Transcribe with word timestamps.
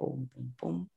boom, 0.00 0.30
boom, 0.34 0.54
boom. 0.62 0.90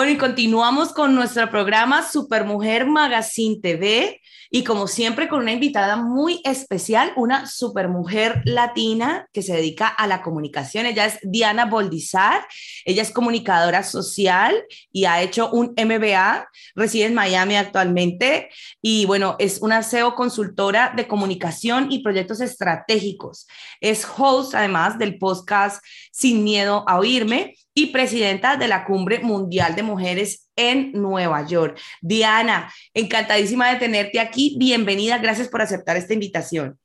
Bueno, 0.00 0.14
y 0.14 0.16
continuamos 0.16 0.94
con 0.94 1.14
nuestro 1.14 1.50
programa 1.50 2.02
Supermujer 2.02 2.86
Magazine 2.86 3.58
TV 3.60 4.22
y 4.50 4.64
como 4.64 4.86
siempre 4.86 5.28
con 5.28 5.40
una 5.40 5.52
invitada 5.52 5.96
muy 5.96 6.40
especial, 6.42 7.12
una 7.16 7.46
supermujer 7.46 8.40
latina 8.46 9.28
que 9.34 9.42
se 9.42 9.52
dedica 9.52 9.88
a 9.88 10.06
la 10.06 10.22
comunicación. 10.22 10.86
Ella 10.86 11.04
es 11.04 11.18
Diana 11.22 11.66
Boldizar, 11.66 12.46
ella 12.86 13.02
es 13.02 13.10
comunicadora 13.10 13.82
social 13.82 14.64
y 14.90 15.04
ha 15.04 15.20
hecho 15.20 15.50
un 15.50 15.74
MBA, 15.76 16.48
reside 16.74 17.04
en 17.04 17.14
Miami 17.14 17.56
actualmente 17.56 18.48
y 18.80 19.04
bueno, 19.04 19.36
es 19.38 19.60
una 19.60 19.82
SEO 19.82 20.14
consultora 20.14 20.94
de 20.96 21.06
comunicación 21.06 21.92
y 21.92 22.02
proyectos 22.02 22.40
estratégicos. 22.40 23.46
Es 23.82 24.06
host 24.16 24.54
además 24.54 24.98
del 24.98 25.18
podcast 25.18 25.84
Sin 26.10 26.42
Miedo 26.42 26.84
a 26.88 26.98
Oírme 26.98 27.54
y 27.80 27.86
presidenta 27.86 28.56
de 28.56 28.68
la 28.68 28.84
Cumbre 28.84 29.20
Mundial 29.20 29.74
de 29.74 29.82
Mujeres 29.82 30.50
en 30.54 30.92
Nueva 30.92 31.46
York. 31.46 31.78
Diana, 32.02 32.72
encantadísima 32.92 33.72
de 33.72 33.78
tenerte 33.78 34.20
aquí. 34.20 34.56
Bienvenida, 34.58 35.18
gracias 35.18 35.48
por 35.48 35.62
aceptar 35.62 35.96
esta 35.96 36.12
invitación. 36.12 36.78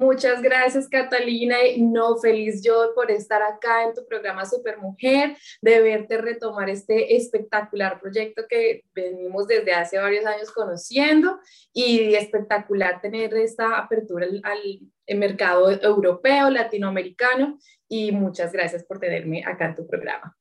Muchas 0.00 0.40
gracias, 0.40 0.88
Catalina. 0.88 1.56
No, 1.76 2.16
feliz 2.16 2.62
yo 2.64 2.94
por 2.94 3.10
estar 3.10 3.42
acá 3.42 3.84
en 3.84 3.92
tu 3.92 4.06
programa 4.06 4.46
Supermujer, 4.46 5.36
de 5.60 5.80
verte 5.82 6.16
retomar 6.16 6.70
este 6.70 7.16
espectacular 7.16 8.00
proyecto 8.00 8.44
que 8.48 8.84
venimos 8.94 9.46
desde 9.46 9.74
hace 9.74 9.98
varios 9.98 10.24
años 10.24 10.52
conociendo 10.52 11.38
y 11.74 12.14
espectacular 12.14 13.02
tener 13.02 13.34
esta 13.34 13.76
apertura 13.76 14.24
al, 14.24 14.40
al 14.42 15.18
mercado 15.18 15.70
europeo, 15.70 16.48
latinoamericano. 16.48 17.58
Y 17.86 18.10
muchas 18.10 18.52
gracias 18.52 18.82
por 18.84 19.00
tenerme 19.00 19.44
acá 19.44 19.66
en 19.66 19.74
tu 19.74 19.86
programa. 19.86 20.34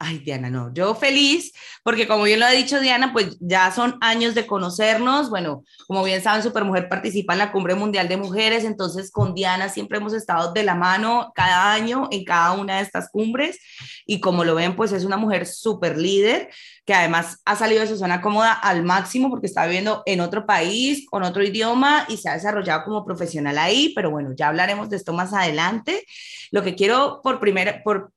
Ay, 0.00 0.18
Diana, 0.20 0.48
no, 0.48 0.72
yo 0.72 0.94
feliz, 0.94 1.52
porque 1.82 2.06
como 2.06 2.22
bien 2.22 2.38
lo 2.38 2.46
ha 2.46 2.52
dicho 2.52 2.78
Diana, 2.78 3.12
pues 3.12 3.36
ya 3.40 3.72
son 3.72 3.98
años 4.00 4.36
de 4.36 4.46
conocernos. 4.46 5.28
Bueno, 5.28 5.64
como 5.88 6.04
bien 6.04 6.22
saben, 6.22 6.44
Supermujer 6.44 6.88
participa 6.88 7.32
en 7.32 7.40
la 7.40 7.50
Cumbre 7.50 7.74
Mundial 7.74 8.06
de 8.06 8.16
Mujeres, 8.16 8.62
entonces 8.62 9.10
con 9.10 9.34
Diana 9.34 9.68
siempre 9.68 9.98
hemos 9.98 10.12
estado 10.12 10.52
de 10.52 10.62
la 10.62 10.76
mano 10.76 11.32
cada 11.34 11.72
año 11.72 12.06
en 12.12 12.24
cada 12.24 12.52
una 12.52 12.76
de 12.76 12.82
estas 12.82 13.10
cumbres. 13.10 13.58
Y 14.06 14.20
como 14.20 14.44
lo 14.44 14.54
ven, 14.54 14.76
pues 14.76 14.92
es 14.92 15.04
una 15.04 15.16
mujer 15.16 15.46
súper 15.46 15.98
líder, 15.98 16.48
que 16.86 16.94
además 16.94 17.40
ha 17.44 17.56
salido 17.56 17.80
de 17.80 17.88
su 17.88 17.98
zona 17.98 18.20
cómoda 18.20 18.52
al 18.52 18.84
máximo 18.84 19.30
porque 19.30 19.48
está 19.48 19.66
viviendo 19.66 20.04
en 20.06 20.20
otro 20.20 20.46
país, 20.46 21.06
con 21.10 21.24
otro 21.24 21.42
idioma 21.42 22.06
y 22.08 22.18
se 22.18 22.28
ha 22.28 22.34
desarrollado 22.34 22.84
como 22.84 23.04
profesional 23.04 23.58
ahí. 23.58 23.92
Pero 23.96 24.12
bueno, 24.12 24.30
ya 24.36 24.46
hablaremos 24.46 24.90
de 24.90 24.96
esto 24.96 25.12
más 25.12 25.32
adelante. 25.32 26.04
Lo 26.52 26.62
que 26.62 26.76
quiero 26.76 27.20
por 27.20 27.40
primera, 27.40 27.82
por 27.82 28.12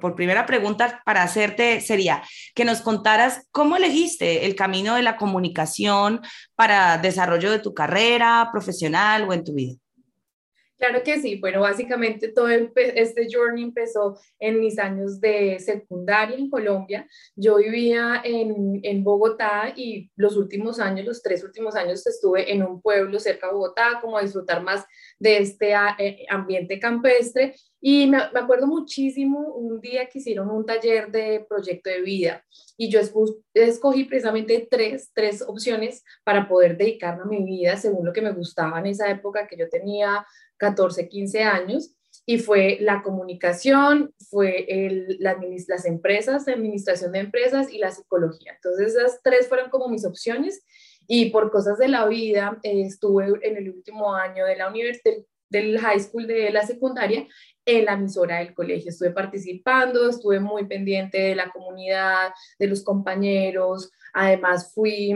por, 0.00 0.16
primera 0.16 0.46
pregunta 0.46 1.00
para 1.04 1.22
hacerte 1.22 1.80
sería 1.80 2.22
que 2.56 2.64
nos 2.64 2.80
contaras 2.80 3.46
cómo 3.52 3.76
elegiste 3.76 4.46
el 4.46 4.56
camino 4.56 4.96
de 4.96 5.02
la 5.02 5.16
comunicación 5.16 6.20
para 6.56 6.98
desarrollo 6.98 7.52
de 7.52 7.60
tu 7.60 7.72
carrera 7.72 8.48
profesional 8.50 9.28
o 9.28 9.32
en 9.32 9.44
tu 9.44 9.54
vida. 9.54 9.76
Claro 10.76 11.02
que 11.04 11.20
sí, 11.20 11.36
bueno, 11.38 11.60
básicamente 11.60 12.28
todo 12.28 12.48
este 12.48 13.28
journey 13.30 13.62
empezó 13.62 14.18
en 14.38 14.60
mis 14.60 14.78
años 14.78 15.20
de 15.20 15.58
secundaria 15.58 16.36
en 16.36 16.48
Colombia. 16.48 17.06
Yo 17.36 17.58
vivía 17.58 18.22
en, 18.24 18.80
en, 18.82 19.04
Bogotá 19.04 19.74
y 19.76 20.10
los 20.16 20.38
últimos 20.38 20.80
años, 20.80 21.04
los 21.04 21.22
tres 21.22 21.44
últimos 21.44 21.76
años, 21.76 22.06
estuve 22.06 22.50
en 22.50 22.62
un 22.62 22.80
pueblo 22.80 23.20
cerca 23.20 23.48
de 23.48 23.52
Bogotá, 23.52 23.98
como 24.00 24.16
a 24.16 24.22
disfrutar 24.22 24.62
más 24.62 24.86
de 25.18 25.36
este 25.36 25.74
eh, 25.98 26.24
ambiente 26.30 26.80
campestre. 26.80 27.54
Y 27.80 28.06
me, 28.06 28.18
acuerdo 28.18 28.66
muchísimo 28.66 29.54
un 29.54 29.80
día 29.80 30.08
que 30.08 30.18
hicieron 30.18 30.50
un 30.50 30.66
taller 30.66 31.10
de 31.10 31.46
proyecto 31.48 31.88
de 31.88 32.02
vida 32.02 32.44
y 32.76 32.90
yo 32.90 33.00
escogí 33.54 34.04
precisamente 34.04 34.68
tres, 34.70 35.10
tres 35.14 35.42
opciones 35.46 36.04
para 36.22 36.46
poder 36.46 36.76
dedicarme 36.76 37.22
a 37.22 37.26
mi 37.26 37.44
vida 37.44 37.76
según 37.76 38.04
lo 38.04 38.12
que 38.12 38.22
me 38.22 38.32
gustaba 38.32 38.80
en 38.80 38.86
esa 38.86 39.10
época 39.10 39.46
que 39.46 39.56
yo 39.56 39.68
tenía 39.68 40.26
14, 40.58 41.08
15 41.08 41.42
años, 41.42 41.96
y 42.26 42.38
fue 42.38 42.78
la 42.80 43.02
comunicación, 43.02 44.14
fue 44.30 44.66
las 45.18 45.84
empresas, 45.84 46.46
la 46.46 46.52
administración 46.52 47.12
de 47.12 47.20
empresas 47.20 47.72
y 47.72 47.78
la 47.78 47.90
psicología. 47.90 48.52
Entonces 48.54 48.94
esas 48.94 49.20
tres 49.22 49.48
fueron 49.48 49.70
como 49.70 49.88
mis 49.88 50.04
opciones 50.04 50.64
y 51.06 51.30
por 51.30 51.50
cosas 51.50 51.78
de 51.78 51.88
la 51.88 52.06
vida 52.06 52.58
eh, 52.62 52.82
estuve 52.82 53.26
en 53.42 53.56
el 53.56 53.70
último 53.70 54.14
año 54.14 54.44
de 54.44 54.56
la 54.56 54.68
universidad, 54.68 55.16
del 55.50 55.78
high 55.78 56.00
school 56.00 56.26
de 56.26 56.50
la 56.50 56.62
secundaria 56.62 57.26
en 57.66 57.84
la 57.84 57.92
emisora 57.92 58.38
del 58.38 58.54
colegio. 58.54 58.90
Estuve 58.90 59.10
participando, 59.10 60.08
estuve 60.08 60.40
muy 60.40 60.66
pendiente 60.66 61.18
de 61.18 61.34
la 61.34 61.50
comunidad, 61.50 62.30
de 62.58 62.66
los 62.68 62.82
compañeros. 62.82 63.90
Además, 64.14 64.72
fui 64.74 65.14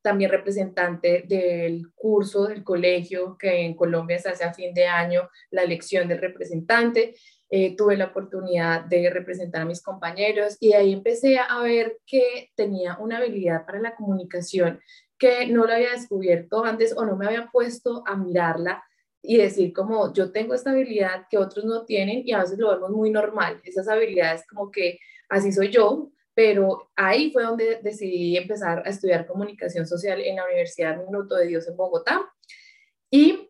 también 0.00 0.30
representante 0.30 1.24
del 1.26 1.92
curso 1.94 2.46
del 2.46 2.64
colegio 2.64 3.36
que 3.38 3.64
en 3.64 3.74
Colombia 3.74 4.18
se 4.18 4.30
hace 4.30 4.44
a 4.44 4.54
fin 4.54 4.74
de 4.74 4.86
año, 4.86 5.28
la 5.50 5.62
elección 5.62 6.08
del 6.08 6.18
representante. 6.18 7.14
Eh, 7.48 7.76
tuve 7.76 7.98
la 7.98 8.06
oportunidad 8.06 8.86
de 8.86 9.10
representar 9.10 9.62
a 9.62 9.66
mis 9.66 9.82
compañeros 9.82 10.56
y 10.58 10.72
ahí 10.72 10.92
empecé 10.92 11.38
a 11.38 11.60
ver 11.60 11.98
que 12.06 12.50
tenía 12.56 12.96
una 12.98 13.18
habilidad 13.18 13.66
para 13.66 13.78
la 13.78 13.94
comunicación 13.94 14.80
que 15.18 15.46
no 15.46 15.66
la 15.66 15.74
había 15.74 15.90
descubierto 15.90 16.64
antes 16.64 16.96
o 16.96 17.04
no 17.04 17.14
me 17.16 17.26
había 17.26 17.50
puesto 17.52 18.02
a 18.06 18.16
mirarla 18.16 18.82
y 19.22 19.36
decir 19.36 19.72
como 19.72 20.12
yo 20.12 20.32
tengo 20.32 20.54
esta 20.54 20.70
habilidad 20.70 21.26
que 21.30 21.38
otros 21.38 21.64
no 21.64 21.84
tienen 21.84 22.22
y 22.26 22.32
a 22.32 22.40
veces 22.40 22.58
lo 22.58 22.70
vemos 22.70 22.90
muy 22.90 23.10
normal, 23.10 23.60
esas 23.64 23.88
habilidades 23.88 24.44
como 24.48 24.70
que 24.70 24.98
así 25.28 25.52
soy 25.52 25.70
yo, 25.70 26.10
pero 26.34 26.90
ahí 26.96 27.30
fue 27.30 27.44
donde 27.44 27.80
decidí 27.82 28.36
empezar 28.36 28.82
a 28.84 28.90
estudiar 28.90 29.26
comunicación 29.26 29.86
social 29.86 30.20
en 30.20 30.36
la 30.36 30.44
Universidad 30.46 30.96
Minuto 30.96 31.36
de 31.36 31.46
Dios 31.46 31.68
en 31.68 31.76
Bogotá. 31.76 32.20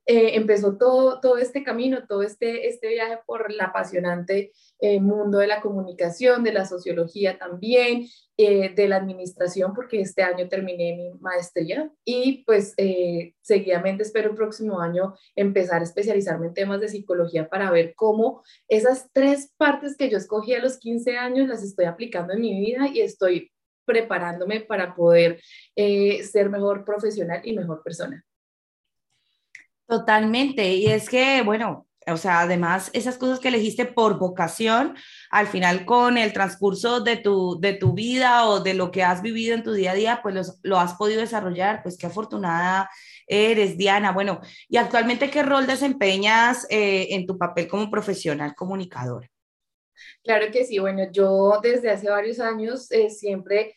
Eh, 0.04 0.34
empezó 0.34 0.76
todo, 0.76 1.20
todo 1.20 1.38
este 1.38 1.62
camino, 1.62 2.06
todo 2.08 2.22
este, 2.22 2.66
este 2.66 2.88
viaje 2.88 3.18
por 3.24 3.50
el 3.50 3.60
apasionante 3.60 4.52
eh, 4.80 5.00
mundo 5.00 5.38
de 5.38 5.46
la 5.46 5.60
comunicación, 5.60 6.42
de 6.42 6.52
la 6.52 6.64
sociología 6.64 7.38
también, 7.38 8.08
eh, 8.36 8.74
de 8.74 8.88
la 8.88 8.96
administración, 8.96 9.72
porque 9.74 10.00
este 10.00 10.22
año 10.22 10.48
terminé 10.48 10.96
mi 10.96 11.12
maestría 11.20 11.88
y 12.04 12.42
pues 12.44 12.74
seguidamente 13.42 14.02
espero 14.02 14.30
el 14.30 14.36
próximo 14.36 14.80
año 14.80 15.14
empezar 15.36 15.82
a 15.82 15.84
especializarme 15.84 16.48
en 16.48 16.54
temas 16.54 16.80
de 16.80 16.88
psicología 16.88 17.48
para 17.48 17.70
ver 17.70 17.94
cómo 17.94 18.42
esas 18.68 19.08
tres 19.12 19.52
partes 19.56 19.96
que 19.96 20.10
yo 20.10 20.18
escogí 20.18 20.54
a 20.54 20.62
los 20.62 20.78
15 20.78 21.16
años 21.16 21.48
las 21.48 21.62
estoy 21.62 21.84
aplicando 21.84 22.32
en 22.32 22.40
mi 22.40 22.58
vida 22.58 22.88
y 22.92 23.02
estoy 23.02 23.52
preparándome 23.84 24.60
para 24.60 24.94
poder 24.94 25.40
ser 25.76 26.50
mejor 26.50 26.84
profesional 26.84 27.40
y 27.44 27.52
mejor 27.54 27.82
persona. 27.82 28.24
Totalmente. 29.92 30.72
Y 30.72 30.86
es 30.86 31.06
que, 31.06 31.42
bueno, 31.42 31.86
o 32.06 32.16
sea, 32.16 32.40
además, 32.40 32.88
esas 32.94 33.18
cosas 33.18 33.40
que 33.40 33.48
elegiste 33.48 33.84
por 33.84 34.18
vocación, 34.18 34.96
al 35.30 35.46
final 35.46 35.84
con 35.84 36.16
el 36.16 36.32
transcurso 36.32 37.00
de 37.00 37.18
tu, 37.18 37.60
de 37.60 37.74
tu 37.74 37.92
vida 37.92 38.46
o 38.46 38.60
de 38.60 38.72
lo 38.72 38.90
que 38.90 39.02
has 39.02 39.20
vivido 39.20 39.54
en 39.54 39.62
tu 39.62 39.74
día 39.74 39.90
a 39.90 39.94
día, 39.94 40.20
pues 40.22 40.58
lo 40.62 40.80
has 40.80 40.94
podido 40.94 41.20
desarrollar, 41.20 41.82
pues 41.82 41.98
qué 41.98 42.06
afortunada 42.06 42.88
eres, 43.26 43.76
Diana. 43.76 44.12
Bueno, 44.12 44.40
y 44.66 44.78
actualmente, 44.78 45.28
¿qué 45.28 45.42
rol 45.42 45.66
desempeñas 45.66 46.66
eh, 46.70 47.08
en 47.10 47.26
tu 47.26 47.36
papel 47.36 47.68
como 47.68 47.90
profesional 47.90 48.54
comunicadora? 48.54 49.28
Claro 50.24 50.50
que 50.50 50.64
sí, 50.64 50.78
bueno, 50.78 51.02
yo 51.12 51.60
desde 51.62 51.90
hace 51.90 52.08
varios 52.08 52.40
años 52.40 52.90
eh, 52.92 53.10
siempre 53.10 53.74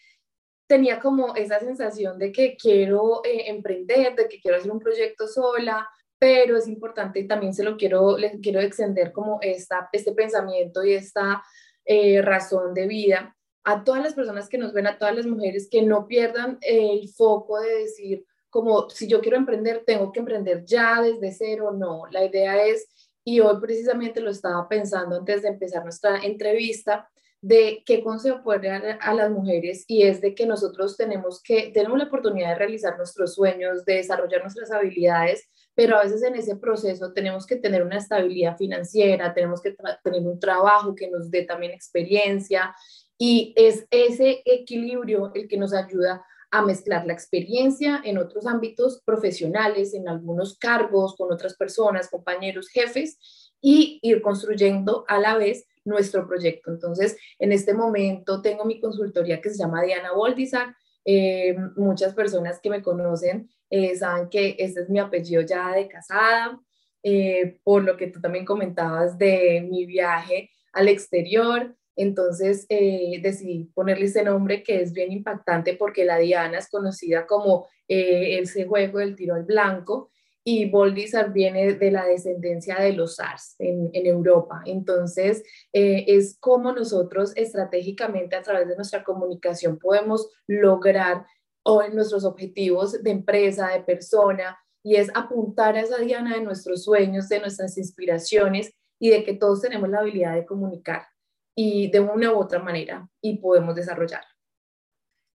tenía 0.66 0.98
como 1.02 1.36
esa 1.36 1.60
sensación 1.60 2.18
de 2.18 2.32
que 2.32 2.56
quiero 2.56 3.22
eh, 3.26 3.50
emprender, 3.50 4.16
de 4.16 4.30
que 4.30 4.40
quiero 4.40 4.56
hacer 4.56 4.72
un 4.72 4.80
proyecto 4.80 5.28
sola, 5.28 5.90
pero 6.20 6.58
es 6.58 6.68
importante 6.68 7.20
y 7.20 7.28
también 7.28 7.54
se 7.54 7.64
lo 7.64 7.78
quiero, 7.78 8.18
les 8.18 8.40
quiero 8.42 8.60
extender 8.60 9.12
como 9.12 9.40
esta, 9.42 9.90
este 9.92 10.14
pensamiento 10.14 10.84
y 10.84 10.94
esta 10.94 11.44
eh, 11.86 12.22
razón 12.22 12.74
de 12.74 12.88
vida 12.88 13.36
a 13.66 13.84
todas 13.84 14.04
las 14.04 14.14
personas 14.14 14.48
que 14.48 14.60
nos 14.60 14.74
ven, 14.74 14.88
a 14.88 14.98
todas 14.98 15.16
las 15.16 15.26
mujeres, 15.26 15.68
que 15.70 15.82
no 15.82 16.08
pierdan 16.08 16.60
el 16.62 17.10
foco 17.10 17.60
de 17.60 17.80
decir, 17.80 18.26
como 18.50 18.90
si 18.90 19.08
yo 19.08 19.22
quiero 19.22 19.38
emprender, 19.38 19.84
tengo 19.86 20.12
que 20.12 20.20
emprender 20.20 20.64
ya 20.66 21.02
desde 21.02 21.32
cero, 21.32 21.72
no, 21.76 22.04
la 22.12 22.24
idea 22.24 22.64
es, 22.64 22.88
y 23.24 23.40
hoy 23.40 23.60
precisamente 23.60 24.22
lo 24.22 24.30
estaba 24.30 24.70
pensando 24.70 25.18
antes 25.18 25.42
de 25.42 25.50
empezar 25.50 25.84
nuestra 25.84 26.20
entrevista, 26.20 27.10
de 27.42 27.84
qué 27.86 28.04
consejo 28.04 28.44
poder 28.44 28.62
dar 28.62 29.00
a 29.02 29.14
las 29.14 29.30
mujeres 29.30 29.84
y 29.88 30.04
es 30.04 30.22
de 30.22 30.34
que 30.34 30.46
nosotros 30.46 30.96
tenemos 30.96 31.42
que, 31.44 31.72
tenemos 31.74 31.98
la 31.98 32.06
oportunidad 32.06 32.50
de 32.50 32.56
realizar 32.56 32.98
nuestros 32.98 33.34
sueños, 33.34 33.84
de 33.86 33.96
desarrollar 33.96 34.42
nuestras 34.42 34.72
habilidades, 34.72 35.50
pero 35.76 35.98
a 35.98 36.04
veces 36.04 36.24
en 36.24 36.36
ese 36.36 36.56
proceso 36.56 37.14
tenemos 37.14 37.46
que 37.46 37.58
tener 37.58 37.84
una 37.84 37.98
estabilidad 37.98 38.58
financiera, 38.58 39.34
tenemos 39.34 39.62
que 39.62 39.76
tener 40.04 40.22
un 40.22 40.40
trabajo 40.40 40.96
que 40.96 41.10
nos 41.10 41.30
dé 41.30 41.44
también 41.44 41.74
experiencia 41.74 42.74
y 43.18 43.54
es 43.56 43.86
ese 43.92 44.42
equilibrio 44.46 45.32
el 45.36 45.48
que 45.48 45.58
nos 45.58 45.74
ayuda 45.74 46.26
a 46.52 46.62
mezclar 46.62 47.06
la 47.06 47.14
experiencia 47.14 48.02
en 48.06 48.18
otros 48.18 48.46
ámbitos 48.46 49.02
profesionales, 49.06 49.94
en 49.94 50.08
algunos 50.08 50.58
cargos, 50.58 51.16
con 51.16 51.32
otras 51.32 51.56
personas, 51.56 52.10
compañeros, 52.10 52.70
jefes, 52.70 53.18
y 53.62 54.00
ir 54.02 54.22
construyendo 54.22 55.06
a 55.08 55.20
la 55.20 55.38
vez 55.38 55.66
nuestro 55.84 56.28
proyecto. 56.28 56.72
Entonces, 56.72 57.18
en 57.40 57.52
este 57.52 57.74
momento 57.74 58.42
tengo 58.42 58.64
mi 58.64 58.80
consultoría 58.80 59.42
que 59.42 59.50
se 59.50 59.58
llama 59.58 59.84
Diana 59.84 60.14
Boldizar. 60.14 60.76
Eh, 61.04 61.56
muchas 61.76 62.14
personas 62.14 62.60
que 62.62 62.70
me 62.70 62.82
conocen 62.82 63.50
eh, 63.70 63.96
saben 63.96 64.30
que 64.30 64.56
este 64.60 64.82
es 64.82 64.90
mi 64.90 65.00
apellido 65.00 65.42
ya 65.42 65.74
de 65.74 65.88
casada, 65.88 66.60
eh, 67.04 67.60
por 67.64 67.84
lo 67.84 67.98
que 67.98 68.08
tú 68.08 68.20
también 68.22 68.46
comentabas 68.46 69.18
de 69.18 69.66
mi 69.70 69.86
viaje 69.86 70.50
al 70.74 70.88
exterior. 70.88 71.76
Entonces 71.98 72.68
decidí 72.68 73.72
ponerle 73.74 74.08
ese 74.08 74.22
nombre 74.22 74.64
que 74.64 74.82
es 74.82 74.92
bien 74.92 75.14
impactante 75.14 75.76
porque 75.76 76.04
la 76.04 76.18
Diana 76.18 76.58
es 76.58 76.70
conocida 76.70 77.26
como 77.26 77.68
ese 77.88 78.66
juego 78.66 79.00
del 79.00 79.16
tiro 79.16 79.36
al 79.36 79.44
blanco 79.44 80.10
y 80.48 80.70
Boldizar 80.70 81.34
viene 81.34 81.74
de 81.74 81.90
la 81.90 82.06
descendencia 82.06 82.76
de 82.80 82.94
los 82.94 83.16
SARS 83.16 83.56
en, 83.58 83.90
Europa. 84.06 84.62
Entonces, 84.66 85.44
eh, 85.74 86.06
es 86.08 86.38
como 86.40 86.72
nosotros 86.72 87.34
estratégicamente 87.36 88.36
a 88.36 88.44
través 88.44 88.68
de 88.68 88.76
nuestra 88.76 89.04
comunicación 89.04 89.80
podemos 89.80 90.30
lograr 90.46 91.26
o 91.68 91.82
en 91.82 91.96
nuestros 91.96 92.24
objetivos 92.26 93.02
de 93.02 93.12
empresa, 93.12 93.70
de 93.70 93.82
persona, 93.82 94.58
y 94.84 94.98
es 94.98 95.10
apuntar 95.16 95.76
a 95.76 95.82
esa 95.82 95.98
diana 95.98 96.36
de 96.36 96.42
nuestros 96.42 96.84
sueños, 96.84 97.28
de 97.28 97.40
nuestras 97.40 97.76
inspiraciones 97.78 98.72
y 99.00 99.10
de 99.10 99.24
que 99.24 99.34
todos 99.34 99.62
tenemos 99.62 99.90
la 99.90 100.00
habilidad 100.00 100.36
de 100.36 100.46
comunicar 100.46 101.08
y 101.56 101.90
de 101.90 102.02
una 102.02 102.32
u 102.32 102.38
otra 102.38 102.60
manera 102.60 103.10
y 103.20 103.40
podemos 103.40 103.74
desarrollar. 103.74 104.24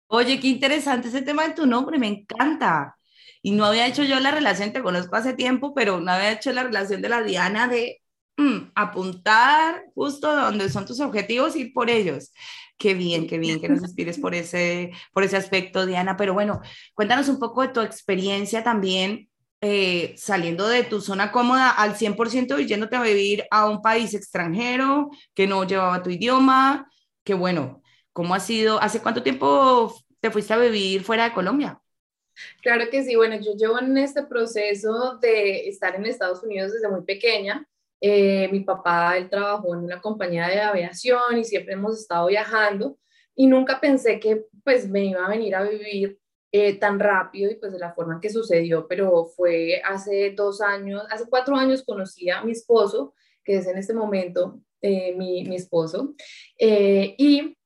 Oye, 0.07 0.39
qué 0.39 0.47
interesante 0.47 1.07
ese 1.07 1.21
tema 1.21 1.47
de 1.47 1.53
tu 1.53 1.65
nombre, 1.65 1.97
me 1.97 2.07
encanta. 2.07 2.97
Y 3.41 3.51
no 3.51 3.63
había 3.63 3.88
hecho 3.88 4.03
yo 4.03 4.19
la 4.19 4.31
relación, 4.31 4.74
te 4.74 4.83
conozco 4.83 5.15
hace 5.15 5.33
tiempo, 5.33 5.74
pero 5.74 6.01
no 6.01 6.12
había 6.12 6.33
hecho 6.33 6.51
la 6.51 6.63
relación 6.63 7.01
de 7.01 7.09
la 7.09 7.24
Diana 7.24 7.69
de 7.69 8.01
mm, 8.35 8.71
apuntar 8.75 9.85
justo 9.95 10.35
donde 10.35 10.69
son 10.69 10.85
tus 10.85 11.00
objetivos 11.00 11.56
y 11.56 11.65
por 11.71 11.89
ellos. 11.89 12.33
Qué 12.77 12.94
bien, 12.94 13.27
qué 13.27 13.39
bien 13.39 13.59
que 13.59 13.69
nos 13.69 13.81
inspires 13.83 14.19
por 14.19 14.35
ese, 14.35 14.91
por 15.13 15.24
ese 15.24 15.38
aspecto, 15.38 15.85
Diana. 15.85 16.15
Pero 16.15 16.33
bueno, 16.33 16.62
cuéntanos 16.94 17.27
un 17.29 17.39
poco 17.39 17.62
de 17.62 17.69
tu 17.69 17.81
experiencia 17.81 18.63
también 18.63 19.29
eh, 19.59 20.13
saliendo 20.18 20.68
de 20.68 20.83
tu 20.83 21.01
zona 21.01 21.31
cómoda 21.31 21.71
al 21.71 21.95
100% 21.95 22.59
y 22.59 22.68
yéndote 22.68 22.95
a 22.95 23.01
vivir 23.01 23.45
a 23.50 23.68
un 23.68 23.81
país 23.81 24.13
extranjero 24.13 25.09
que 25.33 25.47
no 25.47 25.63
llevaba 25.63 26.03
tu 26.03 26.12
idioma. 26.12 26.88
Que 27.24 27.33
bueno, 27.33 27.81
¿cómo 28.13 28.35
ha 28.35 28.39
sido? 28.39 28.79
¿Hace 28.79 29.01
cuánto 29.01 29.24
tiempo 29.24 29.95
te 30.19 30.29
fuiste 30.29 30.53
a 30.53 30.57
vivir 30.57 31.03
fuera 31.03 31.24
de 31.24 31.33
Colombia? 31.33 31.81
Claro 32.62 32.85
que 32.91 33.03
sí, 33.03 33.15
bueno, 33.15 33.35
yo 33.38 33.56
llevo 33.56 33.79
en 33.79 33.97
este 33.97 34.24
proceso 34.24 35.18
de 35.18 35.68
estar 35.68 35.95
en 35.95 36.06
Estados 36.06 36.44
Unidos 36.44 36.71
desde 36.74 36.89
muy 36.89 37.01
pequeña. 37.01 37.68
Eh, 37.99 38.47
mi 38.51 38.61
papá, 38.61 39.17
él 39.17 39.29
trabajó 39.29 39.73
en 39.73 39.83
una 39.83 39.99
compañía 39.99 40.47
de 40.47 40.61
aviación 40.61 41.38
y 41.38 41.44
siempre 41.44 41.73
hemos 41.73 41.99
estado 41.99 42.27
viajando 42.27 42.97
y 43.35 43.47
nunca 43.47 43.79
pensé 43.79 44.19
que 44.19 44.45
pues 44.63 44.88
me 44.88 45.05
iba 45.05 45.25
a 45.25 45.29
venir 45.29 45.55
a 45.55 45.63
vivir 45.63 46.19
eh, 46.51 46.77
tan 46.77 46.99
rápido 46.99 47.51
y 47.51 47.55
pues 47.55 47.71
de 47.73 47.79
la 47.79 47.94
forma 47.94 48.15
en 48.15 48.19
que 48.19 48.29
sucedió, 48.29 48.88
pero 48.88 49.25
fue 49.25 49.81
hace 49.83 50.31
dos 50.31 50.61
años, 50.61 51.03
hace 51.09 51.25
cuatro 51.29 51.55
años 51.55 51.83
conocí 51.83 52.29
a 52.29 52.44
mi 52.44 52.51
esposo, 52.51 53.13
que 53.44 53.57
es 53.57 53.67
en 53.67 53.77
este 53.77 53.94
momento 53.94 54.59
eh, 54.81 55.15
mi, 55.15 55.43
mi, 55.43 55.55
esposo, 55.55 56.13
y 56.59 57.56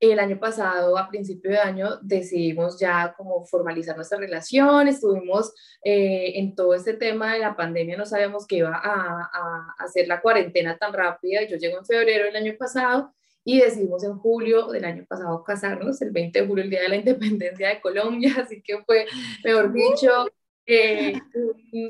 el 0.00 0.20
año 0.20 0.38
pasado, 0.38 0.96
a 0.96 1.08
principio 1.08 1.50
de 1.50 1.58
año, 1.58 1.98
decidimos 2.02 2.78
ya 2.78 3.14
como 3.16 3.44
formalizar 3.44 3.96
nuestra 3.96 4.18
relación, 4.18 4.86
estuvimos 4.86 5.52
eh, 5.82 6.32
en 6.36 6.54
todo 6.54 6.74
este 6.74 6.94
tema 6.94 7.34
de 7.34 7.40
la 7.40 7.56
pandemia, 7.56 7.96
no 7.96 8.06
sabíamos 8.06 8.46
que 8.46 8.56
iba 8.58 8.80
a, 8.82 9.74
hacer 9.78 10.06
la 10.06 10.20
cuarentena 10.20 10.78
tan 10.78 10.92
rápida, 10.92 11.42
yo 11.48 11.56
llego 11.56 11.78
en 11.78 11.84
febrero 11.84 12.26
del 12.26 12.36
año 12.36 12.54
pasado 12.56 13.12
y 13.44 13.60
decidimos 13.60 14.04
en 14.04 14.16
julio 14.18 14.68
del 14.68 14.84
año 14.84 15.04
pasado 15.08 15.42
casarnos, 15.42 16.00
el 16.00 16.12
20 16.12 16.42
de 16.42 16.46
julio, 16.46 16.64
el 16.64 16.70
día 16.70 16.82
de 16.82 16.88
la 16.90 16.96
independencia 16.96 17.68
de 17.68 17.80
Colombia, 17.80 18.34
así 18.42 18.62
que 18.62 18.78
fue, 18.84 19.06
mejor 19.44 19.72
dicho, 19.72 20.28
eh, 20.66 21.18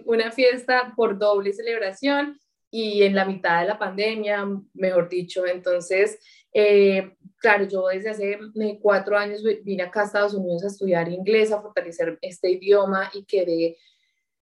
una 0.06 0.30
fiesta 0.30 0.94
por 0.96 1.18
doble 1.18 1.52
celebración 1.52 2.40
y 2.70 3.02
en 3.02 3.14
la 3.14 3.24
mitad 3.24 3.60
de 3.60 3.68
la 3.68 3.78
pandemia, 3.78 4.46
mejor 4.72 5.10
dicho, 5.10 5.44
entonces... 5.46 6.18
Eh, 6.52 7.16
claro, 7.38 7.64
yo 7.64 7.88
desde 7.88 8.10
hace 8.10 8.32
eh, 8.32 8.78
cuatro 8.80 9.16
años 9.16 9.42
vine 9.62 9.82
acá 9.82 10.02
a 10.02 10.04
Estados 10.04 10.34
Unidos 10.34 10.64
a 10.64 10.68
estudiar 10.68 11.08
inglés, 11.08 11.52
a 11.52 11.60
fortalecer 11.60 12.18
este 12.22 12.50
idioma 12.50 13.10
y 13.14 13.24
quedé 13.24 13.76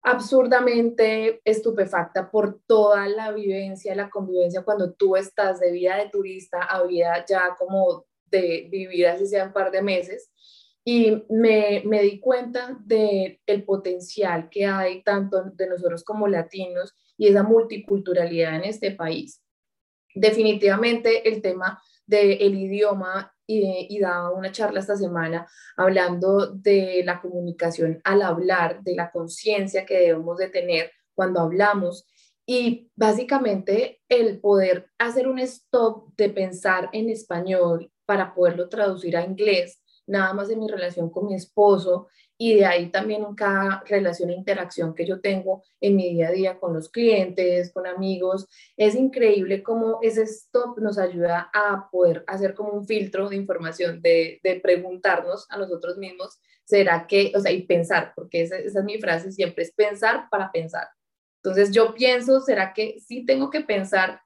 absurdamente 0.02 1.42
estupefacta 1.44 2.32
por 2.32 2.62
toda 2.66 3.08
la 3.08 3.32
vivencia, 3.32 3.96
la 3.96 4.10
convivencia 4.10 4.64
cuando 4.64 4.94
tú 4.94 5.16
estás 5.16 5.60
de 5.60 5.72
vida 5.72 5.98
de 5.98 6.10
turista 6.10 6.64
a 6.64 6.84
vida 6.84 7.26
ya 7.28 7.56
como 7.58 8.06
de 8.26 8.68
vivir 8.72 9.08
así 9.08 9.28
sea 9.28 9.46
un 9.46 9.54
par 9.54 9.72
de 9.72 9.82
meses. 9.82 10.32
Y 10.86 11.24
me, 11.30 11.84
me 11.86 12.02
di 12.02 12.20
cuenta 12.20 12.78
del 12.86 13.40
el 13.46 13.64
potencial 13.64 14.50
que 14.50 14.66
hay 14.66 15.04
tanto 15.04 15.44
de 15.44 15.68
nosotros 15.68 16.04
como 16.04 16.28
latinos 16.28 16.96
y 17.18 17.28
esa 17.28 17.44
multiculturalidad 17.44 18.56
en 18.56 18.64
este 18.64 18.92
país. 18.92 19.44
Definitivamente 20.14 21.28
el 21.30 21.42
tema 21.42 21.82
del 22.06 22.56
idioma 22.56 23.32
y, 23.46 24.00
daba 24.00 24.32
una 24.32 24.52
charla 24.52 24.80
esta 24.80 24.96
semana 24.96 25.48
hablando 25.76 26.48
de 26.48 27.02
la 27.04 27.20
comunicación 27.20 28.00
al 28.04 28.22
hablar, 28.22 28.82
de 28.84 28.96
la 28.96 29.12
conciencia 29.12 29.86
que 29.86 30.00
debemos 30.00 30.38
de 30.38 30.50
tener 30.50 30.92
cuando 31.16 31.42
hablamos 31.42 32.08
y 32.46 32.90
básicamente 32.96 34.02
el 34.10 34.40
poder 34.40 34.90
hacer 34.98 35.28
un 35.28 35.40
stop 35.40 36.16
de 36.16 36.30
pensar 36.30 36.90
en 36.94 37.10
español 37.10 37.92
para 38.06 38.34
poderlo 38.34 38.70
traducir 38.70 39.16
a 39.18 39.24
inglés, 39.24 39.79
nada 40.10 40.34
más 40.34 40.50
en 40.50 40.60
mi 40.60 40.68
relación 40.68 41.10
con 41.10 41.28
mi 41.28 41.36
esposo 41.36 42.08
y 42.42 42.56
de 42.56 42.66
ahí 42.66 42.90
también 42.90 43.24
en 43.24 43.36
cada 43.36 43.84
relación 43.86 44.30
e 44.30 44.34
interacción 44.34 44.96
que 44.96 45.06
yo 45.06 45.20
tengo 45.20 45.64
en 45.82 45.98
mi 45.98 46.14
día 46.14 46.30
a 46.30 46.32
día 46.32 46.58
con 46.58 46.74
los 46.74 46.90
clientes, 46.90 47.72
con 47.74 47.86
amigos. 47.86 48.48
Es 48.78 48.96
increíble 48.96 49.62
cómo 49.62 50.00
ese 50.02 50.24
stop 50.24 50.80
nos 50.80 50.98
ayuda 50.98 51.50
a 51.54 51.90
poder 51.92 52.24
hacer 52.28 52.56
como 52.56 52.72
un 52.72 52.88
filtro 52.88 53.28
de 53.28 53.36
información, 53.36 54.02
de, 54.02 54.40
de 54.42 54.60
preguntarnos 54.62 55.48
a 55.50 55.58
nosotros 55.58 55.98
mismos, 55.98 56.40
¿será 56.64 57.08
que, 57.08 57.34
o 57.36 57.40
sea, 57.42 57.52
y 57.52 57.64
pensar, 57.64 58.14
porque 58.16 58.44
esa, 58.44 58.58
esa 58.58 58.80
es 58.80 58.86
mi 58.86 59.00
frase 59.00 59.34
siempre, 59.34 59.66
es 59.66 59.74
pensar 59.74 60.28
para 60.32 60.50
pensar. 60.52 60.88
Entonces 61.44 61.72
yo 61.72 61.94
pienso, 61.94 62.40
¿será 62.40 62.74
que 62.74 63.00
sí 63.06 63.26
tengo 63.26 63.50
que 63.50 63.62
pensar 63.62 64.22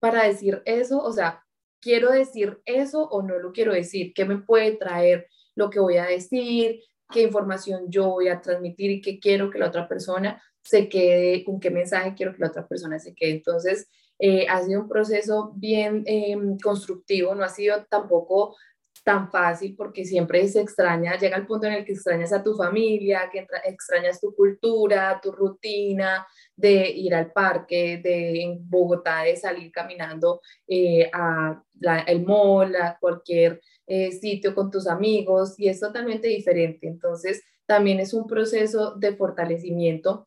para 0.00 0.24
decir 0.24 0.62
eso? 0.66 0.98
O 1.02 1.12
sea, 1.12 1.42
¿quiero 1.80 2.10
decir 2.10 2.60
eso 2.66 3.08
o 3.08 3.22
no 3.22 3.38
lo 3.38 3.52
quiero 3.52 3.72
decir? 3.72 4.12
¿Qué 4.14 4.24
me 4.26 4.38
puede 4.38 4.72
traer 4.72 5.28
lo 5.54 5.70
que 5.70 5.80
voy 5.80 5.96
a 5.96 6.06
decir? 6.06 6.80
qué 7.10 7.22
información 7.22 7.84
yo 7.88 8.10
voy 8.10 8.28
a 8.28 8.40
transmitir 8.40 8.90
y 8.90 9.00
qué 9.00 9.18
quiero 9.18 9.50
que 9.50 9.58
la 9.58 9.68
otra 9.68 9.86
persona 9.88 10.42
se 10.62 10.88
quede, 10.88 11.44
con 11.44 11.60
qué 11.60 11.70
mensaje 11.70 12.14
quiero 12.14 12.32
que 12.32 12.40
la 12.40 12.48
otra 12.48 12.66
persona 12.66 12.98
se 12.98 13.14
quede. 13.14 13.32
Entonces, 13.32 13.88
eh, 14.18 14.46
ha 14.48 14.62
sido 14.62 14.80
un 14.80 14.88
proceso 14.88 15.52
bien 15.54 16.02
em, 16.06 16.56
constructivo, 16.58 17.34
no 17.34 17.44
ha 17.44 17.48
sido 17.48 17.84
tampoco 17.84 18.56
tan 19.04 19.30
fácil 19.30 19.74
porque 19.76 20.04
siempre 20.06 20.48
se 20.48 20.62
extraña, 20.62 21.18
llega 21.18 21.36
el 21.36 21.46
punto 21.46 21.66
en 21.66 21.74
el 21.74 21.84
que 21.84 21.92
extrañas 21.92 22.32
a 22.32 22.42
tu 22.42 22.54
familia, 22.54 23.28
que 23.30 23.46
extrañas 23.64 24.18
tu 24.18 24.34
cultura, 24.34 25.20
tu 25.22 25.30
rutina, 25.30 26.26
de 26.56 26.88
ir 26.88 27.14
al 27.14 27.30
parque, 27.30 28.00
de 28.02 28.42
en 28.42 28.70
Bogotá, 28.70 29.24
de 29.24 29.36
salir 29.36 29.70
caminando 29.70 30.40
eh, 30.66 31.10
a 31.12 31.62
el 32.06 32.24
mall, 32.24 32.74
a 32.76 32.96
cualquier 32.98 33.60
eh, 33.86 34.12
sitio 34.12 34.54
con 34.54 34.70
tus 34.70 34.86
amigos 34.86 35.54
y 35.58 35.68
es 35.68 35.80
totalmente 35.80 36.28
diferente. 36.28 36.86
Entonces, 36.86 37.42
también 37.66 38.00
es 38.00 38.14
un 38.14 38.26
proceso 38.26 38.94
de 38.96 39.16
fortalecimiento 39.16 40.26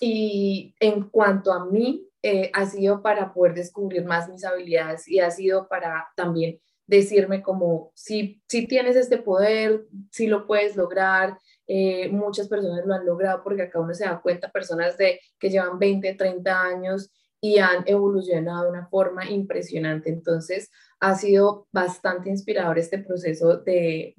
y 0.00 0.74
en 0.80 1.08
cuanto 1.08 1.52
a 1.52 1.66
mí, 1.66 2.08
eh, 2.22 2.50
ha 2.52 2.66
sido 2.66 3.00
para 3.00 3.32
poder 3.32 3.54
descubrir 3.54 4.04
más 4.04 4.28
mis 4.28 4.44
habilidades 4.44 5.06
y 5.06 5.20
ha 5.20 5.30
sido 5.30 5.68
para 5.68 6.08
también 6.16 6.58
decirme 6.86 7.42
como, 7.42 7.92
si, 7.94 8.42
si 8.48 8.66
tienes 8.66 8.96
este 8.96 9.18
poder, 9.18 9.86
si 10.10 10.26
lo 10.26 10.46
puedes 10.46 10.74
lograr, 10.74 11.38
eh, 11.66 12.08
muchas 12.08 12.48
personas 12.48 12.84
lo 12.86 12.94
han 12.94 13.06
logrado 13.06 13.42
porque 13.44 13.62
acá 13.62 13.78
uno 13.78 13.94
se 13.94 14.04
da 14.04 14.20
cuenta, 14.20 14.50
personas 14.50 14.96
de, 14.96 15.20
que 15.38 15.50
llevan 15.50 15.78
20, 15.78 16.14
30 16.14 16.60
años 16.60 17.12
y 17.40 17.58
han 17.58 17.84
evolucionado 17.86 18.64
de 18.64 18.70
una 18.70 18.86
forma 18.88 19.28
impresionante. 19.28 20.10
Entonces, 20.10 20.70
ha 21.00 21.14
sido 21.14 21.68
bastante 21.72 22.30
inspirador 22.30 22.78
este 22.78 22.98
proceso 22.98 23.58
de, 23.58 24.16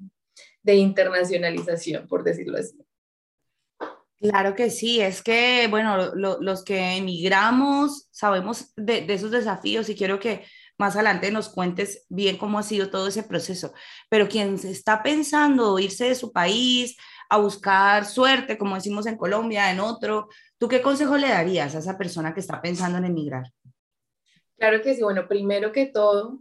de 0.62 0.74
internacionalización, 0.74 2.06
por 2.06 2.24
decirlo 2.24 2.58
así. 2.58 2.78
Claro 4.18 4.54
que 4.54 4.68
sí, 4.68 5.00
es 5.00 5.22
que, 5.22 5.66
bueno, 5.70 6.14
los 6.14 6.62
que 6.62 6.96
emigramos 6.96 8.08
sabemos 8.10 8.74
de, 8.76 9.00
de, 9.00 9.14
esos 9.14 9.30
desafíos 9.30 9.88
y 9.88 9.94
quiero 9.94 10.20
que 10.20 10.44
más 10.76 10.94
adelante 10.94 11.30
nos 11.30 11.48
cuentes 11.48 12.04
bien 12.10 12.36
cómo 12.36 12.58
ha 12.58 12.62
sido 12.62 12.90
todo 12.90 13.08
ese 13.08 13.22
proceso. 13.22 13.72
Pero 14.10 14.28
quien 14.28 14.54
está 14.54 15.02
pensando 15.02 15.78
irse 15.78 16.04
de 16.04 16.14
su 16.14 16.32
país 16.32 16.96
a 17.30 17.38
buscar 17.38 18.04
suerte, 18.04 18.58
como 18.58 18.74
decimos 18.74 19.06
en 19.06 19.16
Colombia, 19.16 19.70
en 19.70 19.80
otro, 19.80 20.28
¿tú 20.58 20.68
qué 20.68 20.82
consejo 20.82 21.16
le 21.16 21.28
darías 21.28 21.74
a 21.74 21.78
esa 21.78 21.96
persona 21.96 22.34
que 22.34 22.40
está 22.40 22.60
pensando 22.60 22.98
en 22.98 23.04
emigrar? 23.04 23.44
Claro 24.58 24.82
que 24.82 24.94
sí, 24.94 25.02
bueno, 25.02 25.26
primero 25.28 25.70
que 25.72 25.86
todo, 25.86 26.40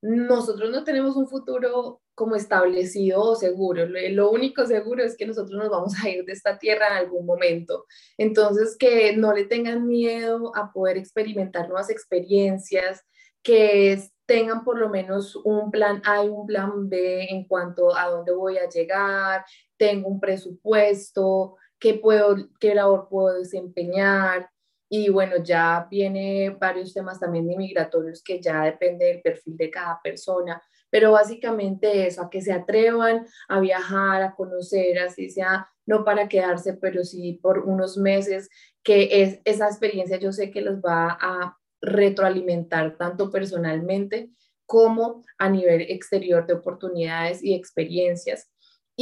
nosotros 0.00 0.70
no 0.70 0.82
tenemos 0.82 1.14
un 1.14 1.28
futuro 1.28 2.00
como 2.14 2.36
establecido 2.36 3.20
o 3.22 3.36
seguro. 3.36 3.86
Lo 3.86 4.30
único 4.30 4.66
seguro 4.66 5.04
es 5.04 5.16
que 5.16 5.26
nosotros 5.26 5.58
nos 5.58 5.70
vamos 5.70 5.94
a 6.02 6.08
ir 6.08 6.24
de 6.24 6.32
esta 6.32 6.58
tierra 6.58 6.88
en 6.88 6.96
algún 7.04 7.26
momento. 7.26 7.86
Entonces, 8.18 8.76
que 8.78 9.16
no 9.16 9.32
le 9.32 9.44
tengan 9.44 9.86
miedo 9.86 10.52
a 10.56 10.72
poder 10.72 10.96
experimentar 10.96 11.68
nuevas 11.68 11.90
experiencias, 11.90 13.02
que 13.42 14.02
tengan 14.26 14.64
por 14.64 14.78
lo 14.78 14.88
menos 14.88 15.36
un 15.36 15.70
plan 15.70 16.02
A 16.04 16.24
y 16.24 16.28
un 16.28 16.46
plan 16.46 16.88
B 16.88 17.26
en 17.30 17.44
cuanto 17.46 17.96
a 17.96 18.08
dónde 18.08 18.32
voy 18.32 18.58
a 18.58 18.68
llegar, 18.68 19.44
tengo 19.80 20.08
un 20.08 20.20
presupuesto, 20.20 21.56
qué, 21.78 21.94
puedo, 21.94 22.36
qué 22.60 22.74
labor 22.74 23.08
puedo 23.08 23.38
desempeñar. 23.38 24.50
Y 24.90 25.08
bueno, 25.08 25.36
ya 25.42 25.86
viene 25.90 26.50
varios 26.50 26.92
temas 26.92 27.18
también 27.18 27.48
de 27.48 27.56
migratorios 27.56 28.22
que 28.22 28.42
ya 28.42 28.64
depende 28.64 29.06
del 29.06 29.22
perfil 29.22 29.56
de 29.56 29.70
cada 29.70 29.98
persona, 30.02 30.62
pero 30.90 31.12
básicamente 31.12 32.06
eso, 32.06 32.22
a 32.22 32.28
que 32.28 32.42
se 32.42 32.52
atrevan 32.52 33.26
a 33.48 33.60
viajar, 33.60 34.22
a 34.22 34.34
conocer, 34.34 34.98
así 34.98 35.30
sea, 35.30 35.66
no 35.86 36.04
para 36.04 36.28
quedarse, 36.28 36.74
pero 36.74 37.02
sí 37.02 37.38
por 37.40 37.60
unos 37.60 37.96
meses, 37.96 38.50
que 38.82 39.22
es, 39.22 39.40
esa 39.44 39.66
experiencia 39.66 40.18
yo 40.18 40.32
sé 40.32 40.50
que 40.50 40.60
los 40.60 40.80
va 40.80 41.16
a 41.18 41.56
retroalimentar 41.80 42.98
tanto 42.98 43.30
personalmente 43.30 44.30
como 44.66 45.24
a 45.38 45.48
nivel 45.48 45.82
exterior 45.82 46.46
de 46.46 46.54
oportunidades 46.54 47.42
y 47.42 47.54
experiencias. 47.54 48.50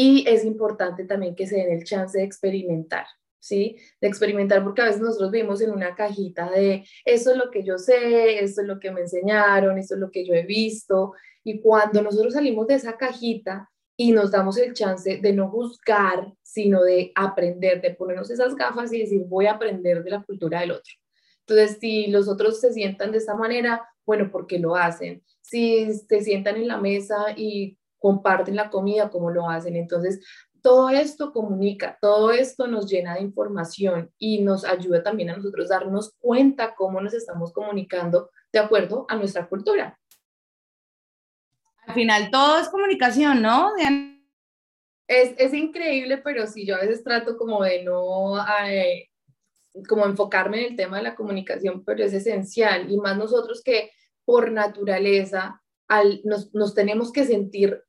Y 0.00 0.22
es 0.28 0.44
importante 0.44 1.04
también 1.06 1.34
que 1.34 1.48
se 1.48 1.56
den 1.56 1.72
el 1.72 1.82
chance 1.82 2.16
de 2.16 2.22
experimentar, 2.22 3.04
¿sí? 3.40 3.78
De 4.00 4.06
experimentar, 4.06 4.62
porque 4.62 4.80
a 4.80 4.84
veces 4.84 5.00
nosotros 5.00 5.32
vivimos 5.32 5.60
en 5.60 5.72
una 5.72 5.96
cajita 5.96 6.48
de 6.52 6.84
eso 7.04 7.32
es 7.32 7.36
lo 7.36 7.50
que 7.50 7.64
yo 7.64 7.78
sé, 7.78 8.38
eso 8.38 8.60
es 8.60 8.68
lo 8.68 8.78
que 8.78 8.92
me 8.92 9.00
enseñaron, 9.00 9.76
eso 9.76 9.94
es 9.94 10.00
lo 10.00 10.12
que 10.12 10.24
yo 10.24 10.34
he 10.34 10.46
visto. 10.46 11.14
Y 11.42 11.60
cuando 11.60 12.00
nosotros 12.00 12.34
salimos 12.34 12.68
de 12.68 12.74
esa 12.74 12.96
cajita 12.96 13.68
y 13.96 14.12
nos 14.12 14.30
damos 14.30 14.56
el 14.58 14.72
chance 14.72 15.18
de 15.20 15.32
no 15.32 15.50
juzgar, 15.50 16.32
sino 16.44 16.84
de 16.84 17.10
aprender, 17.16 17.80
de 17.80 17.96
ponernos 17.96 18.30
esas 18.30 18.54
gafas 18.54 18.92
y 18.92 19.00
decir, 19.00 19.22
voy 19.26 19.46
a 19.46 19.54
aprender 19.54 20.04
de 20.04 20.10
la 20.10 20.22
cultura 20.22 20.60
del 20.60 20.70
otro. 20.70 20.94
Entonces, 21.44 21.78
si 21.80 22.06
los 22.06 22.28
otros 22.28 22.60
se 22.60 22.72
sientan 22.72 23.10
de 23.10 23.18
esa 23.18 23.34
manera, 23.34 23.84
bueno, 24.06 24.30
¿por 24.30 24.46
qué 24.46 24.60
lo 24.60 24.76
hacen? 24.76 25.24
Si 25.40 25.92
se 25.92 26.20
sientan 26.20 26.54
en 26.54 26.68
la 26.68 26.76
mesa 26.76 27.32
y 27.36 27.77
comparten 27.98 28.56
la 28.56 28.70
comida, 28.70 29.10
¿cómo 29.10 29.30
lo 29.30 29.48
hacen? 29.48 29.76
Entonces, 29.76 30.20
todo 30.62 30.90
esto 30.90 31.32
comunica, 31.32 31.98
todo 32.00 32.32
esto 32.32 32.66
nos 32.66 32.90
llena 32.90 33.14
de 33.14 33.22
información 33.22 34.12
y 34.18 34.42
nos 34.42 34.64
ayuda 34.64 35.02
también 35.02 35.30
a 35.30 35.36
nosotros 35.36 35.68
darnos 35.68 36.14
cuenta 36.18 36.74
cómo 36.74 37.00
nos 37.00 37.14
estamos 37.14 37.52
comunicando 37.52 38.30
de 38.52 38.58
acuerdo 38.58 39.06
a 39.08 39.16
nuestra 39.16 39.48
cultura. 39.48 39.98
Al 41.86 41.94
final 41.94 42.30
todo 42.30 42.58
es 42.58 42.68
comunicación, 42.68 43.40
¿no? 43.40 43.72
Es, 45.06 45.34
es 45.38 45.54
increíble, 45.54 46.18
pero 46.18 46.46
sí, 46.46 46.66
yo 46.66 46.76
a 46.76 46.80
veces 46.80 47.02
trato 47.02 47.38
como 47.38 47.62
de 47.62 47.82
no, 47.82 48.34
eh, 48.66 49.08
como 49.88 50.04
enfocarme 50.04 50.60
en 50.60 50.72
el 50.72 50.76
tema 50.76 50.98
de 50.98 51.04
la 51.04 51.14
comunicación, 51.14 51.84
pero 51.84 52.04
es 52.04 52.12
esencial 52.12 52.90
y 52.90 52.98
más 52.98 53.16
nosotros 53.16 53.62
que 53.62 53.90
por 54.24 54.52
naturaleza 54.52 55.62
al, 55.88 56.20
nos, 56.24 56.52
nos 56.54 56.74
tenemos 56.74 57.10
que 57.10 57.24
sentir 57.24 57.82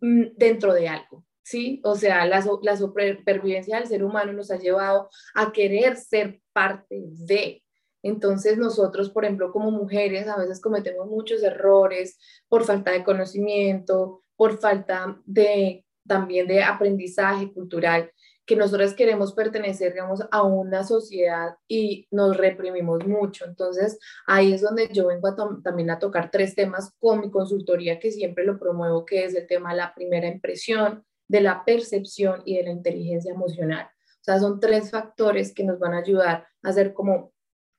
dentro 0.00 0.72
de 0.74 0.88
algo. 0.88 1.24
¿sí? 1.46 1.80
O 1.84 1.94
sea, 1.94 2.26
la, 2.26 2.44
la 2.62 2.76
supervivencia 2.76 3.78
del 3.78 3.86
ser 3.86 4.02
humano 4.02 4.32
nos 4.32 4.50
ha 4.50 4.58
llevado 4.58 5.08
a 5.34 5.52
querer 5.52 5.96
ser 5.96 6.40
parte 6.52 7.04
de. 7.06 7.62
Entonces 8.02 8.58
nosotros, 8.58 9.10
por 9.10 9.24
ejemplo, 9.24 9.52
como 9.52 9.70
mujeres, 9.70 10.26
a 10.26 10.36
veces 10.36 10.60
cometemos 10.60 11.06
muchos 11.06 11.44
errores 11.44 12.18
por 12.48 12.64
falta 12.64 12.90
de 12.90 13.04
conocimiento, 13.04 14.20
por 14.34 14.58
falta 14.58 15.20
de 15.24 15.84
también 16.06 16.48
de 16.48 16.62
aprendizaje 16.64 17.52
cultural, 17.52 18.10
que 18.46 18.54
nosotros 18.54 18.94
queremos 18.94 19.32
pertenecer, 19.32 19.92
digamos, 19.92 20.22
a 20.30 20.42
una 20.44 20.84
sociedad 20.84 21.56
y 21.66 22.06
nos 22.12 22.36
reprimimos 22.36 23.04
mucho. 23.04 23.44
Entonces, 23.44 23.98
ahí 24.26 24.52
es 24.52 24.62
donde 24.62 24.88
yo 24.92 25.08
vengo 25.08 25.34
también 25.62 25.90
a 25.90 25.98
tocar 25.98 26.30
tres 26.30 26.54
temas 26.54 26.94
con 27.00 27.20
mi 27.20 27.30
consultoría, 27.30 27.98
que 27.98 28.12
siempre 28.12 28.44
lo 28.44 28.58
promuevo, 28.58 29.04
que 29.04 29.24
es 29.24 29.34
el 29.34 29.48
tema 29.48 29.72
de 29.72 29.78
la 29.78 29.94
primera 29.94 30.28
impresión, 30.28 31.04
de 31.28 31.40
la 31.40 31.64
percepción 31.64 32.42
y 32.44 32.56
de 32.56 32.62
la 32.62 32.70
inteligencia 32.70 33.32
emocional. 33.32 33.86
O 33.86 34.24
sea, 34.26 34.38
son 34.38 34.60
tres 34.60 34.92
factores 34.92 35.52
que 35.52 35.64
nos 35.64 35.80
van 35.80 35.94
a 35.94 35.98
ayudar 35.98 36.46
a 36.62 36.68
hacer 36.68 36.94
como 36.94 37.32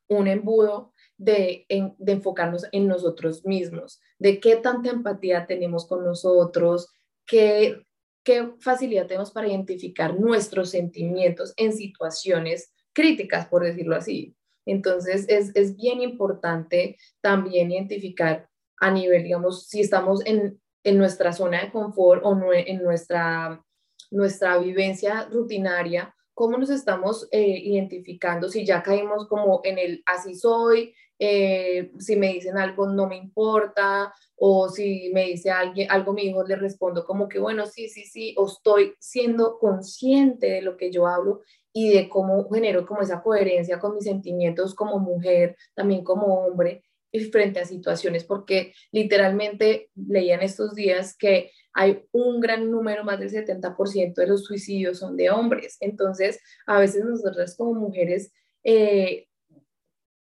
un 0.10 0.28
embudo 0.28 0.94
de, 1.18 1.66
de 1.70 2.12
enfocarnos 2.12 2.66
en 2.74 2.88
nosotros 2.88 3.46
mismos, 3.46 4.02
de 4.20 4.42
qué 4.42 4.58
tanta 4.58 4.90
empatía 4.90 5.48
tenemos 5.48 5.88
con 5.88 6.04
nosotros, 6.04 6.94
qué, 7.26 7.88
qué 8.28 8.52
facilidad 8.60 9.08
tenemos 9.08 9.32
para 9.32 9.48
identificar 9.48 10.20
nuestros 10.20 10.72
sentimientos 10.72 11.54
en 11.56 11.72
situaciones 11.72 12.74
críticas, 12.92 13.48
por 13.48 13.64
decirlo 13.64 13.96
así. 13.96 14.36
Entonces, 14.66 15.26
es, 15.30 15.56
es 15.56 15.78
bien 15.78 16.02
importante 16.02 16.98
también 17.22 17.72
identificar 17.72 18.50
a 18.82 18.92
nivel, 18.92 19.24
digamos, 19.24 19.70
si 19.70 19.80
estamos 19.80 20.26
en, 20.26 20.60
en 20.84 20.98
nuestra 20.98 21.32
zona 21.32 21.62
de 21.62 21.72
confort 21.72 22.22
o 22.26 22.38
en 22.54 22.84
nuestra, 22.84 23.64
nuestra 24.12 24.58
vivencia 24.58 25.30
rutinaria, 25.32 26.14
cómo 26.34 26.58
nos 26.58 26.70
estamos 26.70 27.30
eh, 27.32 27.62
identificando, 27.64 28.50
si 28.50 28.66
ya 28.66 28.84
caímos 28.84 29.26
como 29.30 29.62
en 29.64 29.78
el 29.78 30.04
así 30.06 30.36
soy, 30.36 30.94
eh, 31.20 31.92
si 32.00 32.16
me 32.16 32.34
dicen 32.34 32.58
algo 32.58 32.88
no 32.88 33.08
me 33.08 33.18
importa, 33.18 34.14
o 34.36 34.70
si 34.70 35.12
me 35.14 35.26
dice 35.26 35.52
alguien 35.52 35.90
algo 35.92 36.14
mi 36.14 36.24
hijo 36.24 36.44
le 36.44 36.56
respondo 36.56 37.06
como 37.06 37.28
que 37.28 37.40
bueno, 37.40 37.66
sí, 37.66 37.90
sí, 37.90 38.06
sí, 38.06 38.36
o 38.38 38.48
estoy 38.48 38.94
siendo 39.00 39.58
consciente 39.60 40.48
de 40.48 40.62
lo 40.62 40.78
que 40.78 40.92
yo 40.92 41.08
hablo 41.08 41.42
y 41.74 41.94
de 41.94 42.10
cómo 42.10 42.50
genero 42.50 42.86
como 42.86 43.02
esa 43.02 43.22
coherencia 43.22 43.80
con 43.80 43.96
mis 43.96 44.06
sentimientos 44.06 44.74
como 44.76 45.00
mujer, 45.00 45.56
también 45.76 46.04
como 46.04 46.46
hombre, 46.46 46.84
frente 47.32 47.60
a 47.60 47.66
situaciones, 47.66 48.24
porque 48.24 48.74
literalmente 48.92 49.90
leían 49.96 50.42
estos 50.42 50.76
días 50.76 51.16
que 51.18 51.52
hay 51.74 52.04
un 52.12 52.40
gran 52.40 52.72
número, 52.72 53.04
más 53.04 53.20
del 53.20 53.30
70% 53.30 54.22
de 54.22 54.28
los 54.28 54.46
suicidios 54.46 55.00
son 55.00 55.16
de 55.16 55.30
hombres. 55.30 55.78
Entonces, 55.80 56.40
a 56.66 56.80
veces 56.80 57.06
nosotras 57.06 57.56
como 57.56 57.74
mujeres 57.74 58.32
eh, 58.64 59.27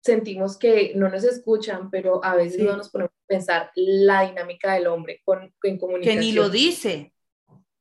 sentimos 0.06 0.56
que 0.58 0.94
no 0.96 1.10
nos 1.10 1.24
escuchan, 1.24 1.90
pero 1.90 2.24
a 2.24 2.36
veces 2.36 2.62
no 2.62 2.78
nos 2.78 2.90
ponemos 2.90 3.12
a 3.12 3.26
pensar 3.26 3.72
la 3.76 4.22
dinámica 4.30 4.74
del 4.74 4.86
hombre 4.86 5.22
con, 5.26 5.52
en 5.64 5.80
comunicación. 5.80 6.20
Que 6.20 6.22
ni 6.22 6.32
lo 6.32 6.50
dice. 6.50 7.12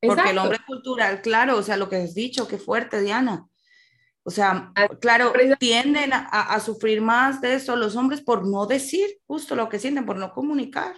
Porque 0.00 0.30
el 0.30 0.38
hombre 0.38 0.58
cultural, 0.66 1.20
claro, 1.20 1.58
o 1.58 1.62
sea, 1.62 1.76
lo 1.76 1.90
que 1.90 1.96
has 1.96 2.14
dicho, 2.14 2.48
qué 2.48 2.56
fuerte, 2.56 3.02
Diana. 3.02 3.46
O 4.22 4.30
sea, 4.30 4.72
claro, 5.00 5.34
tienden 5.58 6.12
a, 6.14 6.58
sufrir 6.60 7.02
más 7.02 7.42
de 7.42 7.54
eso 7.54 7.76
los 7.76 7.94
hombres 7.94 8.22
por 8.22 8.46
no 8.46 8.66
decir 8.66 9.18
justo 9.26 9.54
lo 9.54 9.68
que 9.68 9.78
sienten, 9.78 10.06
por 10.06 10.16
no 10.16 10.32
comunicar. 10.32 10.96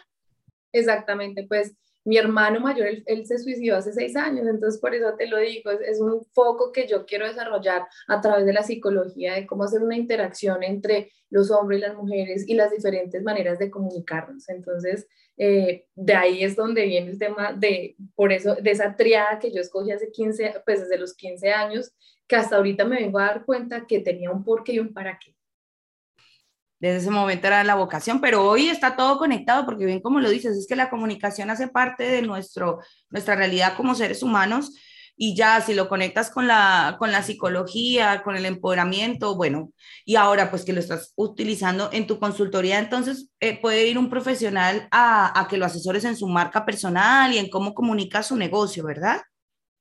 Exactamente, 0.72 1.44
pues 1.48 1.74
mi 2.06 2.16
hermano 2.16 2.60
mayor, 2.60 2.86
él, 3.04 3.26
se 3.26 3.38
suicidó 3.38 3.76
hace 3.76 3.92
seis 3.92 4.14
años, 4.14 4.46
entonces 4.46 4.80
por 4.80 4.94
eso 4.94 5.14
te 5.18 5.26
lo 5.26 5.38
digo, 5.38 5.72
es, 5.72 6.00
un 6.00 6.24
foco 6.32 6.70
que 6.70 6.86
yo 6.86 7.04
quiero 7.04 7.26
desarrollar 7.26 7.86
a 8.06 8.20
través 8.20 8.46
de 8.46 8.52
la 8.52 8.62
psicología, 8.62 9.34
de 9.34 9.46
cómo 9.46 9.64
hacer 9.64 9.82
una 9.82 9.96
interacción 9.96 10.62
entre 10.62 11.10
los 11.30 11.50
hombres 11.50 11.80
y 11.80 11.82
las 11.82 11.96
mujeres 11.96 12.48
y 12.48 12.54
las 12.54 12.70
diferentes 12.70 13.22
maneras 13.24 13.58
de 13.58 13.70
comunicarnos. 13.70 14.48
Entonces, 14.48 15.08
eh, 15.36 15.86
de 15.96 16.14
ahí 16.14 16.44
es 16.44 16.54
donde 16.54 16.86
viene 16.86 17.10
el 17.10 17.18
tema 17.18 17.52
de, 17.52 17.96
por 18.14 18.32
eso, 18.32 18.54
de 18.54 18.70
esa 18.70 18.94
triada 18.94 19.40
que 19.40 19.52
yo 19.52 19.60
escogí 19.60 19.90
hace 19.90 20.12
15, 20.12 20.62
pues 20.64 20.82
desde 20.82 20.98
los 20.98 21.14
15 21.14 21.50
años, 21.50 21.92
que 22.28 22.36
hasta 22.36 22.56
ahorita 22.56 22.84
me 22.84 23.00
vengo 23.00 23.18
a 23.18 23.26
dar 23.26 23.44
cuenta 23.44 23.84
que 23.86 23.98
tenía 23.98 24.30
un 24.30 24.44
porqué 24.44 24.74
y 24.74 24.78
un 24.78 24.94
para 24.94 25.18
qué 25.18 25.35
desde 26.78 26.98
ese 26.98 27.10
momento 27.10 27.46
era 27.46 27.64
la 27.64 27.74
vocación, 27.74 28.20
pero 28.20 28.44
hoy 28.48 28.68
está 28.68 28.96
todo 28.96 29.18
conectado 29.18 29.64
porque 29.64 29.86
bien 29.86 30.00
como 30.00 30.20
lo 30.20 30.30
dices, 30.30 30.56
es 30.56 30.66
que 30.66 30.76
la 30.76 30.90
comunicación 30.90 31.50
hace 31.50 31.68
parte 31.68 32.04
de 32.04 32.22
nuestro, 32.22 32.80
nuestra 33.10 33.34
realidad 33.34 33.76
como 33.76 33.94
seres 33.94 34.22
humanos 34.22 34.72
y 35.16 35.34
ya 35.34 35.60
si 35.62 35.72
lo 35.72 35.88
conectas 35.88 36.30
con 36.30 36.46
la, 36.46 36.96
con 36.98 37.10
la 37.10 37.22
psicología, 37.22 38.22
con 38.22 38.36
el 38.36 38.44
empoderamiento, 38.44 39.34
bueno, 39.34 39.72
y 40.04 40.16
ahora 40.16 40.50
pues 40.50 40.64
que 40.64 40.74
lo 40.74 40.80
estás 40.80 41.14
utilizando 41.16 41.88
en 41.92 42.06
tu 42.06 42.18
consultoría, 42.18 42.78
entonces 42.78 43.30
eh, 43.40 43.58
puede 43.58 43.86
ir 43.86 43.96
un 43.96 44.10
profesional 44.10 44.86
a, 44.90 45.40
a, 45.40 45.48
que 45.48 45.56
lo 45.56 45.64
asesores 45.64 46.04
en 46.04 46.16
su 46.16 46.28
marca 46.28 46.66
personal 46.66 47.32
y 47.32 47.38
en 47.38 47.48
cómo 47.48 47.72
comunica 47.72 48.22
su 48.22 48.36
negocio, 48.36 48.84
¿verdad? 48.84 49.22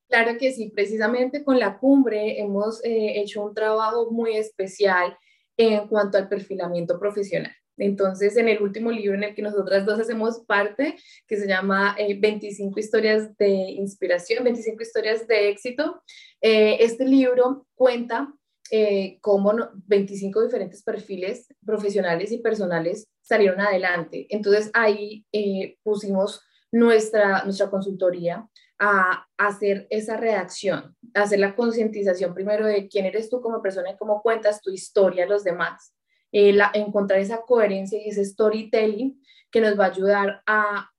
Claro 0.08 0.38
que 0.40 0.54
sí, 0.54 0.72
precisamente 0.74 1.44
con 1.44 1.60
la 1.60 1.78
cumbre 1.78 2.40
hemos 2.40 2.82
eh, 2.86 3.20
hecho 3.20 3.44
un 3.44 3.54
trabajo 3.54 4.12
muy 4.12 4.38
especial 4.38 5.18
en 5.58 5.88
cuanto 5.88 6.18
al 6.18 6.30
perfilamiento 6.30 7.00
profesional. 7.00 7.52
Entonces, 7.78 8.38
en 8.38 8.48
el 8.48 8.62
último 8.62 8.92
libro 8.92 9.16
en 9.16 9.24
el 9.24 9.36
que 9.36 9.42
nosotras 9.42 9.86
dos 9.86 10.00
hacemos 10.00 10.46
parte, 10.48 10.96
que 11.28 11.38
se 11.38 11.48
llama 11.48 11.96
25 11.98 12.78
eh, 12.78 12.82
historias 12.82 13.38
de 13.38 13.48
inspiración, 13.48 14.44
25 14.44 14.82
historias 14.82 15.28
de 15.28 15.50
éxito, 15.50 16.02
eh, 16.42 16.78
este 16.80 17.06
libro 17.06 17.68
cuenta 17.76 18.34
eh, 18.72 19.20
cómo 19.22 19.54
25 19.86 20.42
diferentes 20.44 20.82
perfiles 20.82 21.48
profesionales 21.64 22.32
y 22.32 22.40
personales 22.40 23.08
salieron 23.22 23.62
adelante. 23.62 24.26
Entonces 24.30 24.72
ahí 24.74 25.26
eh, 25.32 25.78
pusimos 25.84 26.42
nuestra, 26.72 27.44
nuestra 27.44 27.70
consultoría 27.70 28.48
a 28.80 29.26
hacer 29.38 29.88
esa 29.90 30.18
redacción, 30.18 30.96
hacer 31.14 31.40
la 31.40 31.56
concientización 31.56 32.34
primero 32.34 32.66
de 32.66 32.88
quién 32.88 33.06
eres 33.06 33.30
tú 33.30 33.42
como 33.42 33.62
persona 33.62 33.92
y 33.92 33.98
cómo 33.98 34.22
cuentas 34.22 34.62
tu 34.62 34.72
historia 34.72 35.24
a 35.24 35.28
los 35.28 35.44
demás, 35.44 35.96
eh, 36.32 36.54
la, 36.54 36.72
encontrar 36.74 37.20
esa 37.20 37.42
coherencia 37.42 38.00
y 38.02 38.10
ese 38.10 38.26
storytelling 38.26 39.22
que 39.50 39.62
nos 39.62 39.80
va 39.80 39.86
a 39.86 39.90
ayudar 39.90 40.42
a 40.46 40.90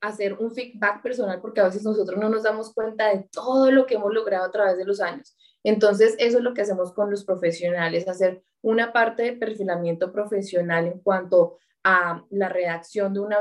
hacer 0.00 0.34
un 0.34 0.54
feedback 0.54 1.02
personal 1.02 1.40
porque 1.40 1.60
a 1.60 1.64
veces 1.64 1.82
nosotros 1.82 2.18
no 2.20 2.28
nos 2.28 2.42
damos 2.42 2.72
cuenta 2.72 3.08
de 3.08 3.26
todo 3.32 3.70
lo 3.70 3.86
que 3.86 3.94
hemos 3.94 4.12
logrado 4.12 4.44
a 4.44 4.50
través 4.50 4.76
de 4.76 4.84
los 4.84 5.00
años. 5.00 5.36
Entonces, 5.64 6.14
eso 6.18 6.38
es 6.38 6.44
lo 6.44 6.52
que 6.52 6.62
hacemos 6.62 6.92
con 6.92 7.10
los 7.10 7.24
profesionales, 7.24 8.06
hacer 8.06 8.42
una 8.62 8.92
parte 8.92 9.22
de 9.22 9.32
perfilamiento 9.32 10.12
profesional 10.12 10.86
en 10.86 11.00
cuanto 11.00 11.58
a 11.84 12.24
la 12.30 12.48
redacción 12.48 13.12
de 13.12 13.20
una, 13.20 13.38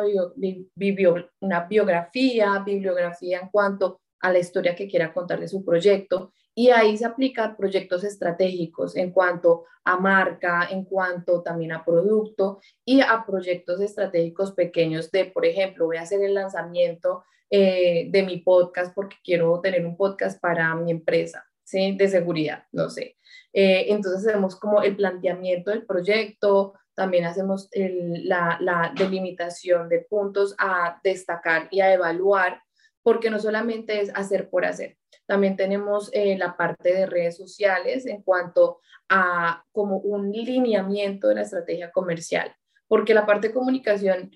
una 1.40 1.62
biografía, 1.62 2.60
bibliografía 2.60 3.40
en 3.40 3.50
cuanto 3.50 4.02
a 4.20 4.32
la 4.32 4.40
historia 4.40 4.76
que 4.76 4.88
quiera 4.88 5.14
contar 5.14 5.40
de 5.40 5.48
su 5.48 5.64
proyecto. 5.64 6.34
Y 6.56 6.70
ahí 6.70 6.98
se 6.98 7.06
aplican 7.06 7.58
proyectos 7.58 8.04
estratégicos 8.04 8.96
en 8.96 9.12
cuanto 9.12 9.66
a 9.86 9.98
marca, 9.98 10.68
en 10.70 10.86
cuanto 10.86 11.42
también 11.42 11.72
a 11.72 11.84
producto 11.84 12.60
y 12.86 13.02
a 13.02 13.26
proyectos 13.26 13.82
estratégicos 13.82 14.52
pequeños 14.52 15.10
de, 15.10 15.26
por 15.26 15.46
ejemplo, 15.46 15.86
voy 15.86 15.98
a 15.98 16.02
hacer 16.02 16.22
el 16.22 16.36
lanzamiento 16.36 17.24
eh, 17.50 18.08
de 18.10 18.24
mi 18.24 18.38
podcast 18.38 18.94
porque 18.94 19.18
quiero 19.24 19.60
tener 19.62 19.86
un 19.86 19.98
podcast 19.98 20.40
para 20.40 20.76
mi 20.76 20.92
empresa, 20.92 21.46
¿sí? 21.64 21.96
De 21.98 22.08
seguridad, 22.08 22.66
no 22.72 22.90
sé. 22.90 23.18
Eh, 23.52 23.86
entonces 23.90 24.28
hacemos 24.28 24.56
como 24.56 24.82
el 24.82 24.96
planteamiento 24.96 25.72
del 25.72 25.86
proyecto, 25.86 26.74
también 26.96 27.26
hacemos 27.26 27.70
la, 27.74 28.94
delimitación 28.96 29.90
de 29.90 30.00
puntos 30.00 30.56
a 30.58 31.00
destacar 31.04 31.68
y 31.72 31.82
a 31.82 31.94
evaluar, 31.94 32.62
porque 33.02 33.30
no 33.30 33.40
solamente 33.40 34.02
es 34.02 34.12
hacer 34.16 34.50
por 34.50 34.66
hacer, 34.66 34.98
también 35.26 35.56
tenemos 35.56 36.10
eh, 36.14 36.38
la 36.38 36.56
parte 36.58 36.94
de 36.94 37.06
redes 37.06 37.38
sociales 37.38 38.06
en 38.06 38.22
cuanto 38.22 38.80
a 39.10 39.64
como 39.72 39.98
un 39.98 40.32
lineamiento 40.32 41.28
de 41.28 41.36
la 41.36 41.42
estrategia 41.42 41.92
comercial, 41.92 42.56
porque 42.88 43.14
la 43.14 43.26
parte 43.26 43.48
de 43.48 43.54
comunicación 43.54 44.32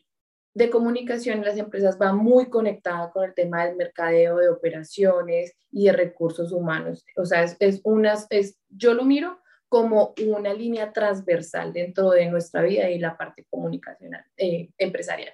de 0.57 0.71
comunicación 0.71 1.37
en 1.37 1.45
las 1.45 1.57
empresas 1.57 1.99
va 2.01 2.13
muy 2.13 2.49
conectada 2.49 3.11
con 3.11 3.23
el 3.23 3.35
tema 3.35 3.63
del 3.63 3.75
mercadeo, 3.75 4.37
de 4.37 4.49
operaciones 4.49 5.55
y 5.71 5.85
de 5.85 5.91
recursos 5.91 6.51
humanos. 6.51 7.05
O 7.15 7.25
sea, 7.25 7.43
es, 7.43 7.55
es 7.59 7.79
unas, 7.83 8.25
es, 8.31 8.57
yo 8.67 8.95
lo 8.95 9.05
miro 9.05 9.37
como 9.69 10.13
una 10.25 10.53
línea 10.53 10.93
transversal 10.93 11.73
dentro 11.73 12.11
de 12.11 12.27
nuestra 12.27 12.61
vida 12.61 12.89
y 12.89 12.99
la 12.99 13.17
parte 13.17 13.45
comunicacional, 13.49 14.23
eh, 14.37 14.69
empresarial. 14.77 15.33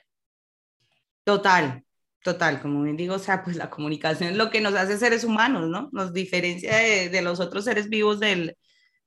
Total, 1.23 1.83
total, 2.23 2.61
como 2.61 2.81
bien 2.83 2.97
digo, 2.97 3.15
o 3.15 3.19
sea, 3.19 3.43
pues 3.43 3.55
la 3.55 3.69
comunicación 3.69 4.31
es 4.31 4.37
lo 4.37 4.49
que 4.49 4.61
nos 4.61 4.73
hace 4.73 4.97
seres 4.97 5.23
humanos, 5.23 5.69
¿no? 5.69 5.89
Nos 5.91 6.13
diferencia 6.13 6.75
de, 6.77 7.09
de 7.09 7.21
los 7.21 7.39
otros 7.39 7.65
seres 7.65 7.89
vivos 7.89 8.19
del, 8.19 8.57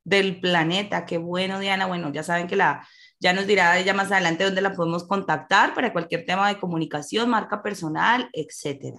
del 0.04 0.40
planeta. 0.40 1.04
Qué 1.04 1.18
bueno, 1.18 1.58
Diana. 1.58 1.86
Bueno, 1.86 2.12
ya 2.12 2.22
saben 2.22 2.46
que 2.46 2.56
la, 2.56 2.86
ya 3.18 3.32
nos 3.32 3.46
dirá 3.46 3.78
ella 3.78 3.94
más 3.94 4.12
adelante 4.12 4.44
dónde 4.44 4.62
la 4.62 4.74
podemos 4.74 5.06
contactar 5.06 5.74
para 5.74 5.92
cualquier 5.92 6.24
tema 6.24 6.48
de 6.48 6.58
comunicación, 6.58 7.28
marca 7.28 7.62
personal, 7.62 8.30
etcétera. 8.32 8.98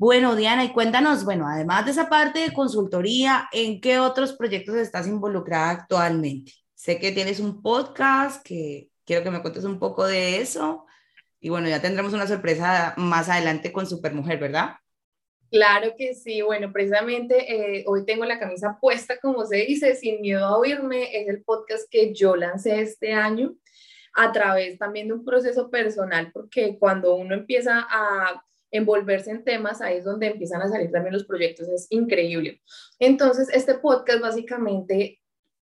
Bueno, 0.00 0.34
Diana, 0.34 0.64
y 0.64 0.72
cuéntanos, 0.72 1.26
bueno, 1.26 1.46
además 1.46 1.84
de 1.84 1.90
esa 1.90 2.08
parte 2.08 2.38
de 2.38 2.54
consultoría, 2.54 3.50
¿en 3.52 3.82
qué 3.82 3.98
otros 3.98 4.32
proyectos 4.32 4.76
estás 4.76 5.06
involucrada 5.06 5.68
actualmente? 5.68 6.54
Sé 6.72 6.98
que 6.98 7.12
tienes 7.12 7.38
un 7.38 7.60
podcast, 7.60 8.42
que 8.42 8.88
quiero 9.04 9.22
que 9.22 9.30
me 9.30 9.42
cuentes 9.42 9.64
un 9.64 9.78
poco 9.78 10.06
de 10.06 10.38
eso. 10.38 10.86
Y 11.38 11.50
bueno, 11.50 11.68
ya 11.68 11.82
tendremos 11.82 12.14
una 12.14 12.26
sorpresa 12.26 12.94
más 12.96 13.28
adelante 13.28 13.72
con 13.72 13.86
Supermujer, 13.86 14.38
¿verdad? 14.38 14.76
Claro 15.50 15.92
que 15.98 16.14
sí, 16.14 16.40
bueno, 16.40 16.72
precisamente 16.72 17.80
eh, 17.80 17.84
hoy 17.86 18.06
tengo 18.06 18.24
la 18.24 18.38
camisa 18.38 18.78
puesta, 18.80 19.18
como 19.20 19.44
se 19.44 19.56
dice, 19.56 19.94
sin 19.96 20.22
miedo 20.22 20.46
a 20.46 20.56
oírme, 20.56 21.14
es 21.14 21.28
el 21.28 21.42
podcast 21.42 21.86
que 21.90 22.14
yo 22.14 22.36
lancé 22.36 22.80
este 22.80 23.12
año 23.12 23.54
a 24.14 24.32
través 24.32 24.78
también 24.78 25.08
de 25.08 25.12
un 25.12 25.26
proceso 25.26 25.68
personal, 25.68 26.30
porque 26.32 26.78
cuando 26.78 27.16
uno 27.16 27.34
empieza 27.34 27.86
a 27.86 28.42
envolverse 28.70 29.30
en 29.30 29.44
temas, 29.44 29.80
ahí 29.80 29.98
es 29.98 30.04
donde 30.04 30.28
empiezan 30.28 30.62
a 30.62 30.68
salir 30.68 30.90
también 30.90 31.12
los 31.12 31.24
proyectos, 31.24 31.68
es 31.68 31.86
increíble. 31.90 32.60
Entonces, 32.98 33.48
este 33.52 33.74
podcast 33.74 34.20
básicamente 34.20 35.20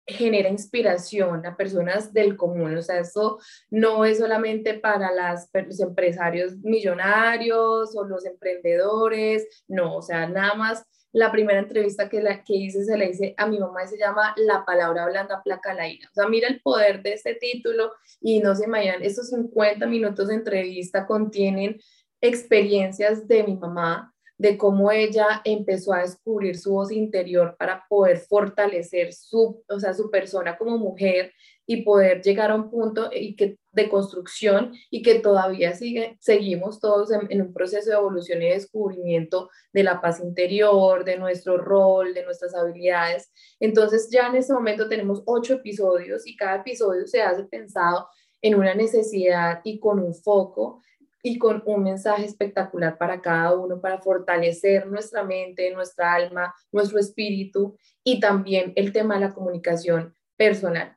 genera 0.06 0.48
inspiración 0.48 1.46
a 1.46 1.56
personas 1.56 2.12
del 2.12 2.36
común, 2.36 2.76
o 2.76 2.82
sea, 2.82 2.98
eso 2.98 3.38
no 3.70 4.04
es 4.04 4.18
solamente 4.18 4.74
para 4.74 5.12
las, 5.12 5.48
los 5.54 5.80
empresarios 5.80 6.56
millonarios 6.56 7.94
o 7.94 8.04
los 8.04 8.26
emprendedores, 8.26 9.64
no, 9.68 9.96
o 9.96 10.02
sea, 10.02 10.26
nada 10.26 10.54
más 10.54 10.84
la 11.12 11.30
primera 11.30 11.58
entrevista 11.58 12.08
que, 12.08 12.22
la, 12.22 12.42
que 12.42 12.54
hice 12.54 12.84
se 12.84 12.96
la 12.96 13.04
hice 13.04 13.34
a 13.36 13.46
mi 13.46 13.58
mamá 13.58 13.84
y 13.84 13.88
se 13.88 13.98
llama 13.98 14.34
La 14.36 14.64
palabra 14.64 15.06
blanda 15.06 15.42
placa 15.42 15.74
la 15.74 15.86
ira. 15.86 16.08
O 16.10 16.14
sea, 16.14 16.26
mira 16.26 16.48
el 16.48 16.62
poder 16.62 17.02
de 17.02 17.12
este 17.12 17.34
título 17.34 17.92
y 18.20 18.40
no 18.40 18.54
se 18.54 18.64
imaginan, 18.64 19.02
estos 19.02 19.28
50 19.28 19.86
minutos 19.86 20.28
de 20.28 20.34
entrevista 20.34 21.06
contienen 21.06 21.78
experiencias 22.22 23.28
de 23.28 23.42
mi 23.42 23.56
mamá, 23.56 24.14
de 24.38 24.56
cómo 24.56 24.90
ella 24.90 25.42
empezó 25.44 25.92
a 25.92 26.00
descubrir 26.00 26.58
su 26.58 26.72
voz 26.72 26.90
interior 26.90 27.54
para 27.58 27.84
poder 27.88 28.18
fortalecer 28.18 29.12
su, 29.12 29.62
o 29.68 29.78
sea, 29.78 29.92
su 29.92 30.10
persona 30.10 30.56
como 30.56 30.78
mujer 30.78 31.32
y 31.66 31.82
poder 31.82 32.22
llegar 32.22 32.50
a 32.50 32.56
un 32.56 32.70
punto 32.70 33.10
y 33.12 33.36
que, 33.36 33.58
de 33.72 33.88
construcción 33.88 34.72
y 34.90 35.02
que 35.02 35.20
todavía 35.20 35.74
sigue, 35.74 36.16
seguimos 36.20 36.80
todos 36.80 37.10
en, 37.12 37.40
un 37.40 37.52
proceso 37.52 37.90
de 37.90 37.96
evolución 37.96 38.42
y 38.42 38.48
descubrimiento 38.48 39.48
de 39.72 39.84
la 39.84 40.00
paz 40.00 40.20
interior, 40.20 41.04
de 41.04 41.18
nuestro 41.18 41.56
rol, 41.56 42.12
de 42.12 42.24
nuestras 42.24 42.54
habilidades. 42.54 43.30
Entonces 43.60 44.08
ya 44.10 44.26
en 44.26 44.36
este 44.36 44.52
momento 44.52 44.88
tenemos 44.88 45.22
ocho 45.24 45.54
episodios 45.54 46.26
y 46.26 46.36
cada 46.36 46.56
episodio 46.56 47.06
se 47.06 47.22
hace 47.22 47.44
pensado 47.44 48.08
en 48.42 48.56
una 48.56 48.74
necesidad 48.74 49.60
y 49.62 49.78
con 49.78 50.00
un 50.00 50.14
foco 50.14 50.82
y 51.22 51.38
con 51.38 51.62
un 51.66 51.84
mensaje 51.84 52.24
espectacular 52.24 52.98
para 52.98 53.20
cada 53.20 53.54
uno, 53.54 53.80
para 53.80 54.00
fortalecer 54.00 54.86
nuestra 54.86 55.22
mente, 55.22 55.70
nuestra 55.70 56.14
alma, 56.14 56.54
nuestro 56.72 56.98
espíritu 56.98 57.76
y 58.02 58.18
también 58.18 58.72
el 58.74 58.92
tema 58.92 59.14
de 59.14 59.20
la 59.20 59.34
comunicación 59.34 60.14
personal. 60.36 60.96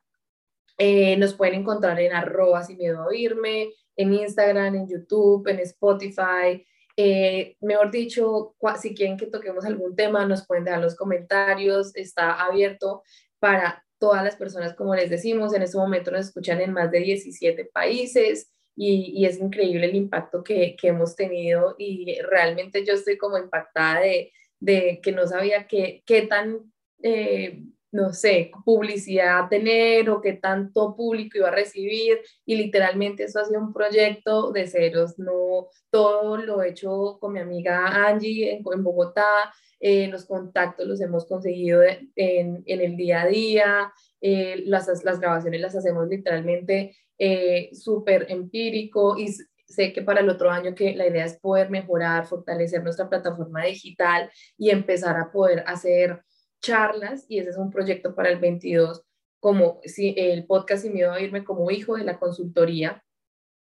Eh, 0.78 1.16
nos 1.16 1.34
pueden 1.34 1.60
encontrar 1.60 1.98
en 2.00 2.12
arroba 2.12 2.62
sin 2.64 2.76
miedo 2.76 3.00
a 3.00 3.06
oírme, 3.06 3.72
en 3.94 4.12
Instagram, 4.12 4.74
en 4.74 4.88
YouTube, 4.88 5.46
en 5.48 5.60
Spotify. 5.60 6.66
Eh, 6.96 7.56
mejor 7.60 7.90
dicho, 7.90 8.56
si 8.80 8.94
quieren 8.94 9.16
que 9.16 9.26
toquemos 9.26 9.64
algún 9.64 9.94
tema, 9.94 10.26
nos 10.26 10.46
pueden 10.46 10.64
dejar 10.64 10.80
los 10.80 10.96
comentarios. 10.96 11.94
Está 11.94 12.44
abierto 12.44 13.04
para 13.38 13.84
todas 13.98 14.24
las 14.24 14.36
personas, 14.36 14.74
como 14.74 14.94
les 14.94 15.08
decimos. 15.08 15.54
En 15.54 15.62
este 15.62 15.78
momento 15.78 16.10
nos 16.10 16.26
escuchan 16.26 16.60
en 16.60 16.72
más 16.72 16.90
de 16.90 16.98
17 16.98 17.66
países 17.66 18.50
y, 18.76 19.24
es 19.24 19.40
increíble 19.40 19.86
el 19.86 19.96
impacto 19.96 20.44
que, 20.44 20.76
hemos 20.82 21.16
tenido 21.16 21.74
y 21.78 22.20
realmente 22.20 22.84
yo 22.84 22.92
estoy 22.94 23.16
como 23.16 23.38
impactada 23.38 24.00
de, 24.00 25.00
que 25.02 25.12
no 25.12 25.26
sabía 25.26 25.66
qué 25.66 26.26
tan, 26.28 26.72
eh, 27.02 27.62
no 27.92 28.12
sé, 28.12 28.50
publicidad 28.64 29.48
tener 29.48 30.10
o 30.10 30.20
qué 30.20 30.34
tanto 30.34 30.94
público 30.94 31.38
iba 31.38 31.48
a 31.48 31.52
recibir 31.52 32.18
y 32.44 32.56
literalmente 32.56 33.24
eso 33.24 33.40
ha 33.40 33.44
sido 33.44 33.60
un 33.60 33.72
proyecto 33.72 34.52
de 34.52 34.66
ceros, 34.66 35.18
no 35.18 35.68
todo 35.90 36.36
lo 36.36 36.62
he 36.62 36.70
hecho 36.70 37.16
con 37.18 37.32
mi 37.32 37.40
amiga 37.40 38.06
Angie 38.06 38.56
en, 38.56 38.82
Bogotá, 38.82 39.54
eh, 39.80 40.08
los 40.08 40.26
contactos 40.26 40.86
los 40.86 41.00
hemos 41.00 41.26
conseguido 41.26 41.82
en, 42.14 42.62
el 42.66 42.96
día 42.96 43.22
a 43.22 43.26
día, 43.26 43.92
eh, 44.20 44.62
las, 44.66 45.04
las 45.04 45.20
grabaciones 45.20 45.60
las 45.60 45.76
hacemos 45.76 46.08
literalmente 46.08 46.94
eh, 47.18 47.70
súper 47.72 48.26
empírico 48.28 49.16
y 49.18 49.34
sé 49.66 49.92
que 49.92 50.02
para 50.02 50.20
el 50.20 50.28
otro 50.28 50.50
año 50.50 50.74
que 50.74 50.94
la 50.94 51.06
idea 51.06 51.24
es 51.24 51.38
poder 51.38 51.70
mejorar, 51.70 52.26
fortalecer 52.26 52.82
nuestra 52.82 53.08
plataforma 53.08 53.64
digital 53.64 54.30
y 54.56 54.70
empezar 54.70 55.16
a 55.16 55.30
poder 55.30 55.64
hacer 55.66 56.22
charlas 56.60 57.26
y 57.28 57.38
ese 57.38 57.50
es 57.50 57.56
un 57.56 57.70
proyecto 57.70 58.14
para 58.14 58.30
el 58.30 58.38
22 58.38 59.02
como 59.40 59.80
si 59.84 60.14
el 60.16 60.46
podcast 60.46 60.84
y 60.84 60.90
miedo 60.90 61.12
a 61.12 61.20
irme 61.20 61.44
como 61.44 61.70
hijo 61.70 61.96
de 61.96 62.04
la 62.04 62.18
consultoría 62.18 63.02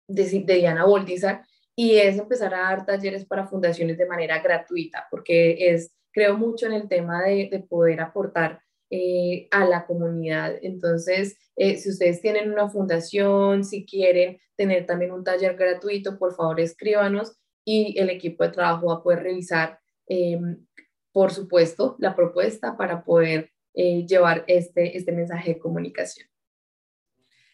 de, 0.08 0.24
de 0.24 0.56
Diana 0.56 0.86
Boldizar 0.86 1.44
y 1.76 1.96
es 1.96 2.18
empezar 2.18 2.54
a 2.54 2.62
dar 2.62 2.86
talleres 2.86 3.26
para 3.26 3.48
fundaciones 3.48 3.98
de 3.98 4.06
manera 4.06 4.40
gratuita 4.42 5.08
porque 5.10 5.74
es 5.74 5.94
creo 6.12 6.38
mucho 6.38 6.66
en 6.66 6.74
el 6.74 6.88
tema 6.88 7.24
de, 7.24 7.48
de 7.50 7.60
poder 7.60 8.02
aportar 8.02 8.62
eh, 8.94 9.48
a 9.52 9.66
la 9.66 9.86
comunidad. 9.86 10.56
Entonces, 10.62 11.38
eh, 11.56 11.78
si 11.78 11.90
ustedes 11.90 12.22
tienen 12.22 12.52
una 12.52 12.70
fundación, 12.70 13.64
si 13.64 13.86
quieren 13.86 14.38
tener 14.58 14.86
también 14.86 15.14
un 15.14 15.24
taller 15.24 15.56
gratuito, 15.56 16.20
por 16.20 16.36
favor 16.36 16.60
escríbanos 16.60 17.38
y 17.64 17.98
el 17.98 18.10
equipo 18.10 18.44
de 18.44 18.50
trabajo 18.50 18.88
va 18.88 18.96
a 18.96 19.04
poder 19.04 19.24
revisar, 19.24 19.80
em, 20.08 20.66
por 21.14 21.32
supuesto, 21.32 21.96
la 22.00 22.16
propuesta 22.18 22.76
para 22.76 23.04
poder 23.04 23.52
eh, 23.74 24.06
llevar 24.06 24.44
este, 24.48 24.98
este 24.98 25.14
mensaje 25.14 25.54
de 25.54 25.60
comunicación. 25.60 26.31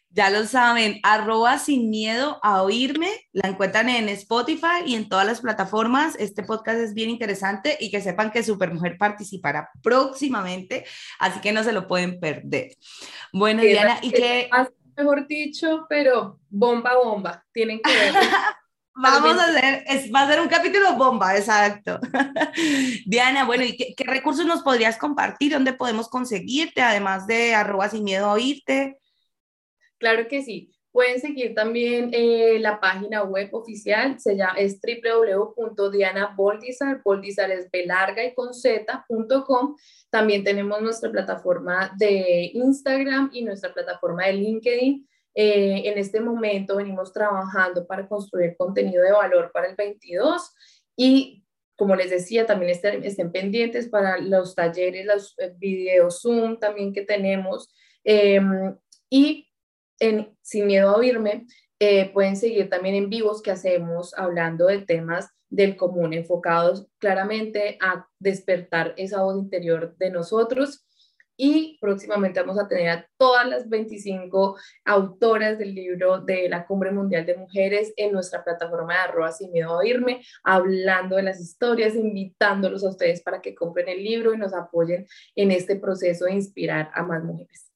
Ya 0.10 0.30
lo 0.30 0.46
saben, 0.46 1.00
arroba 1.04 1.60
sin 1.60 1.90
miedo 1.90 2.40
a 2.42 2.64
oírme, 2.64 3.10
la 3.34 3.50
encuentran 3.50 3.90
en 3.90 4.10
Spotify 4.10 4.82
y 4.86 4.96
en 4.96 5.10
todas 5.10 5.28
las 5.28 5.42
plataformas. 5.42 6.16
Este 6.18 6.44
podcast 6.44 6.80
es 6.80 6.94
bien 6.94 7.10
interesante 7.10 7.78
y 7.80 7.92
que 7.92 8.02
sepan 8.02 8.32
que 8.32 8.42
Supermujer 8.42 8.98
participará 8.98 9.70
próximamente, 9.84 10.86
así 11.20 11.40
que 11.42 11.52
no 11.52 11.64
se 11.64 11.74
lo 11.74 11.88
pueden 11.88 12.20
perder. 12.20 12.76
Bueno, 13.34 13.62
Diana, 13.62 14.00
y 14.02 14.12
que... 14.12 14.50
Mejor 14.96 15.28
dicho, 15.28 15.86
pero 15.88 16.40
bomba, 16.50 16.96
bomba, 16.96 17.46
tienen 17.52 17.80
que 17.82 17.94
ver. 17.94 18.14
Vamos 19.00 19.40
a 19.40 19.46
hacer, 19.46 19.84
es, 19.86 20.12
va 20.12 20.24
a 20.24 20.28
ser 20.28 20.42
un 20.42 20.48
capítulo 20.48 20.96
bomba, 20.96 21.38
exacto. 21.38 22.00
Diana, 23.06 23.46
bueno, 23.46 23.64
¿y 23.64 23.78
qué, 23.78 23.94
qué, 23.96 24.04
recursos 24.06 24.48
nos 24.48 24.64
podrías 24.64 24.98
compartir? 24.98 25.52
¿Dónde 25.52 25.74
podemos 25.74 26.10
conseguirte, 26.10 26.82
además 26.82 27.28
de 27.28 27.54
arroba 27.54 27.90
sin 27.90 28.04
miedo 28.04 28.26
a 28.26 28.34
oírte? 28.34 28.98
Claro 29.98 30.28
que 30.28 30.42
sí. 30.42 30.74
Pueden 30.92 31.20
seguir 31.20 31.54
también 31.54 32.10
eh, 32.12 32.58
la 32.60 32.80
página 32.80 33.24
web 33.24 33.50
oficial, 33.54 34.20
se 34.20 34.36
llama, 34.36 34.58
es 34.58 34.80
www.dianaboldizar, 34.82 37.04
boldizar 37.04 37.52
es 37.52 37.70
B 37.70 37.86
y 37.86 38.34
con 38.34 38.52
z.com. 38.54 39.76
También 40.10 40.44
tenemos 40.44 40.82
nuestra 40.82 41.12
plataforma 41.12 41.94
de 42.00 42.50
Instagram 42.54 43.30
y 43.32 43.44
nuestra 43.44 43.76
plataforma 43.76 44.26
de 44.26 44.34
LinkedIn. 44.34 45.08
Eh, 45.36 45.84
en 45.86 46.00
este 46.00 46.20
momento 46.20 46.78
venimos 46.78 47.14
trabajando 47.14 47.86
para 47.86 48.08
construir 48.08 48.58
contenido 48.58 49.04
de 49.04 49.12
valor 49.12 49.52
para 49.54 49.68
el 49.68 49.76
22 49.76 50.52
y 50.96 51.44
como 51.78 51.96
les 51.96 52.10
decía, 52.10 52.48
también 52.48 52.72
estén, 52.72 53.04
estén 53.04 53.32
pendientes 53.32 53.88
para 53.88 54.18
los 54.18 54.56
talleres, 54.56 55.06
los 55.06 55.36
eh, 55.38 55.54
videos 55.58 56.22
Zoom 56.22 56.58
también 56.58 56.92
que 56.92 57.04
tenemos. 57.04 57.72
Em, 58.04 58.76
y 59.12 59.47
en 60.00 60.36
Sin 60.42 60.68
Miedo 60.68 60.90
a 60.90 60.98
Oírme, 60.98 61.46
eh, 61.80 62.12
pueden 62.12 62.36
seguir 62.36 62.70
también 62.70 62.96
en 62.96 63.10
vivos 63.10 63.42
que 63.42 63.52
hacemos 63.52 64.14
hablando 64.18 64.66
de 64.66 64.80
temas 64.80 65.30
del 65.50 65.78
común, 65.78 66.14
enfocados 66.14 66.88
claramente 66.98 67.78
a 67.82 68.08
despertar 68.20 68.94
esa 68.98 69.22
voz 69.22 69.38
interior 69.38 69.96
de 69.98 70.10
nosotros. 70.10 70.84
Y 71.40 71.78
próximamente 71.80 72.40
vamos 72.40 72.58
a 72.58 72.68
tener 72.68 72.90
a 72.90 73.08
todas 73.16 73.48
las 73.48 73.70
25 73.70 74.58
autoras 74.86 75.60
del 75.60 75.76
libro 75.76 76.20
de 76.20 76.50
la 76.50 76.66
Cumbre 76.66 76.92
Mundial 76.92 77.28
de 77.28 77.38
Mujeres 77.38 77.94
en 77.96 78.12
nuestra 78.12 78.44
plataforma 78.44 78.96
de 78.96 79.00
arroba 79.02 79.32
sin 79.32 79.52
miedo 79.52 79.70
a 79.70 79.78
oírme, 79.78 80.24
hablando 80.44 81.16
de 81.16 81.22
las 81.22 81.40
historias, 81.40 81.94
invitándolos 81.94 82.84
a 82.84 82.90
ustedes 82.90 83.22
para 83.22 83.40
que 83.40 83.54
compren 83.54 83.88
el 83.88 84.04
libro 84.04 84.34
y 84.34 84.38
nos 84.38 84.52
apoyen 84.52 85.06
en 85.36 85.52
este 85.52 85.76
proceso 85.76 86.26
de 86.26 86.34
inspirar 86.34 86.90
a 86.96 87.04
más 87.04 87.24
mujeres. 87.24 87.68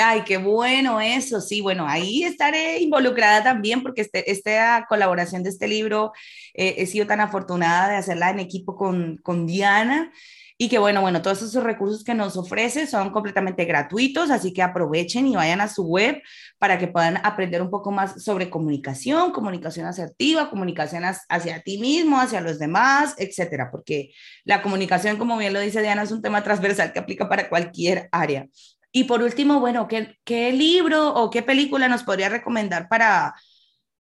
Ay, 0.00 0.22
qué 0.24 0.36
bueno 0.38 1.00
eso, 1.00 1.40
sí, 1.40 1.60
bueno, 1.60 1.86
ahí 1.86 2.22
estaré 2.24 2.78
involucrada 2.80 3.42
también 3.42 3.82
porque 3.82 4.02
este, 4.02 4.30
esta 4.30 4.86
colaboración 4.88 5.42
de 5.42 5.50
este 5.50 5.68
libro 5.68 6.12
eh, 6.54 6.76
he 6.78 6.86
sido 6.86 7.06
tan 7.06 7.20
afortunada 7.20 7.88
de 7.88 7.96
hacerla 7.96 8.30
en 8.30 8.40
equipo 8.40 8.76
con, 8.76 9.18
con 9.18 9.46
Diana 9.46 10.12
y 10.60 10.68
que 10.68 10.78
bueno, 10.78 11.00
bueno, 11.00 11.22
todos 11.22 11.40
esos 11.40 11.62
recursos 11.62 12.02
que 12.02 12.14
nos 12.14 12.36
ofrece 12.36 12.88
son 12.88 13.10
completamente 13.10 13.64
gratuitos, 13.64 14.28
así 14.28 14.52
que 14.52 14.60
aprovechen 14.60 15.28
y 15.28 15.36
vayan 15.36 15.60
a 15.60 15.68
su 15.68 15.84
web 15.84 16.20
para 16.58 16.78
que 16.78 16.88
puedan 16.88 17.18
aprender 17.24 17.62
un 17.62 17.70
poco 17.70 17.92
más 17.92 18.24
sobre 18.24 18.50
comunicación, 18.50 19.30
comunicación 19.30 19.86
asertiva, 19.86 20.50
comunicación 20.50 21.04
hacia 21.04 21.62
ti 21.62 21.78
mismo, 21.78 22.20
hacia 22.20 22.40
los 22.40 22.58
demás, 22.58 23.14
etcétera, 23.18 23.70
porque 23.70 24.10
la 24.44 24.60
comunicación, 24.60 25.16
como 25.16 25.38
bien 25.38 25.52
lo 25.52 25.60
dice 25.60 25.80
Diana, 25.80 26.02
es 26.02 26.10
un 26.10 26.22
tema 26.22 26.42
transversal 26.42 26.92
que 26.92 26.98
aplica 26.98 27.28
para 27.28 27.48
cualquier 27.48 28.08
área. 28.10 28.48
Y 28.92 29.04
por 29.04 29.22
último, 29.22 29.60
bueno, 29.60 29.86
¿qué, 29.86 30.16
¿qué, 30.24 30.52
libro 30.52 31.14
o 31.14 31.30
qué 31.30 31.42
película 31.42 31.88
nos 31.88 32.02
podría 32.02 32.28
recomendar 32.28 32.88
para, 32.88 33.34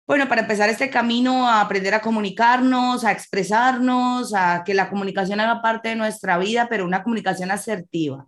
bueno, 0.06 0.30
para 0.30 0.42
empezar 0.42 0.70
este 0.70 0.90
camino 0.90 1.48
a 1.48 1.62
aprender 1.62 1.94
a 1.94 2.02
comunicarnos, 2.02 3.04
a 3.04 3.12
expresarnos, 3.12 4.34
a 4.34 4.64
que 4.66 4.74
la 4.74 4.90
comunicación 4.90 5.40
haga 5.40 5.62
parte 5.62 5.90
de 5.90 5.96
nuestra 5.96 6.38
vida, 6.38 6.68
pero 6.70 6.86
una 6.86 7.04
comunicación 7.04 7.52
asertiva? 7.52 8.28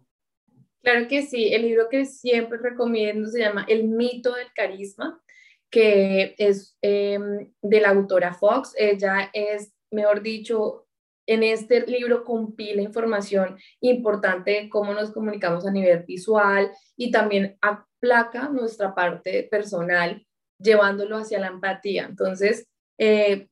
Claro 0.82 1.08
que 1.08 1.24
sí, 1.24 1.54
el 1.54 1.64
libro 1.64 1.88
que 1.90 2.06
siempre 2.06 2.58
recomiendo 2.58 3.30
se 3.30 3.40
llama 3.40 3.66
El 3.68 3.86
mito 3.86 4.34
del 4.34 4.52
carisma, 4.54 5.22
que 5.70 6.36
es 6.38 6.78
em, 6.82 7.52
de 7.62 7.82
la 7.82 7.90
autora 7.90 8.34
Fox. 8.34 8.74
Ella 8.78 9.30
es, 9.34 9.74
mejor 9.92 10.22
dicho, 10.22 10.88
en 11.30 11.44
este 11.44 11.86
libro 11.86 12.24
compila 12.24 12.82
información 12.82 13.56
importante 13.82 14.52
de 14.52 14.70
cómo 14.70 14.96
nos 14.96 15.12
comunicamos 15.12 15.66
a 15.68 15.72
nivel 15.72 16.04
visual 16.04 16.72
y 16.98 17.12
también 17.12 17.56
aplaca 17.62 18.50
nuestra 18.50 18.96
parte 18.96 19.48
personal 19.50 20.26
llevándolo 20.58 21.18
hacia 21.18 21.40
la 21.40 21.48
empatía. 21.48 22.08
Entonces, 22.10 22.68
eh, 22.98 23.48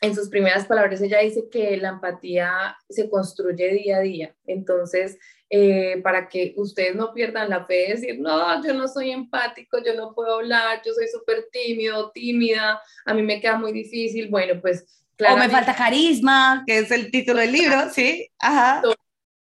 en 0.00 0.14
sus 0.14 0.28
primeras 0.28 0.66
palabras, 0.66 1.00
ella 1.02 1.18
dice 1.18 1.48
que 1.50 1.76
la 1.76 1.88
empatía 1.88 2.76
se 2.88 3.10
construye 3.10 3.74
día 3.74 3.96
a 3.96 4.00
día. 4.00 4.36
Entonces, 4.46 5.18
eh, 5.50 6.00
para 6.04 6.28
que 6.28 6.54
ustedes 6.56 6.94
no 6.94 7.12
pierdan 7.12 7.50
la 7.50 7.66
fe 7.66 7.74
de 7.74 7.94
decir, 7.94 8.20
no, 8.20 8.64
yo 8.64 8.74
no 8.74 8.86
soy 8.86 9.10
empático, 9.10 9.78
yo 9.84 9.94
no 9.94 10.14
puedo 10.14 10.34
hablar, 10.36 10.82
yo 10.86 10.92
soy 10.92 11.08
súper 11.08 11.48
tímido, 11.50 12.12
tímida, 12.12 12.80
a 13.04 13.12
mí 13.12 13.22
me 13.22 13.40
queda 13.40 13.58
muy 13.58 13.72
difícil. 13.72 14.28
Bueno, 14.28 14.60
pues 14.60 14.86
o 15.18 15.36
me 15.36 15.48
falta 15.48 15.74
carisma, 15.74 16.64
que 16.66 16.78
es 16.78 16.90
el 16.90 17.10
título 17.10 17.40
del 17.40 17.52
libro, 17.52 17.76
¿sí? 17.92 18.28
Ajá. 18.38 18.82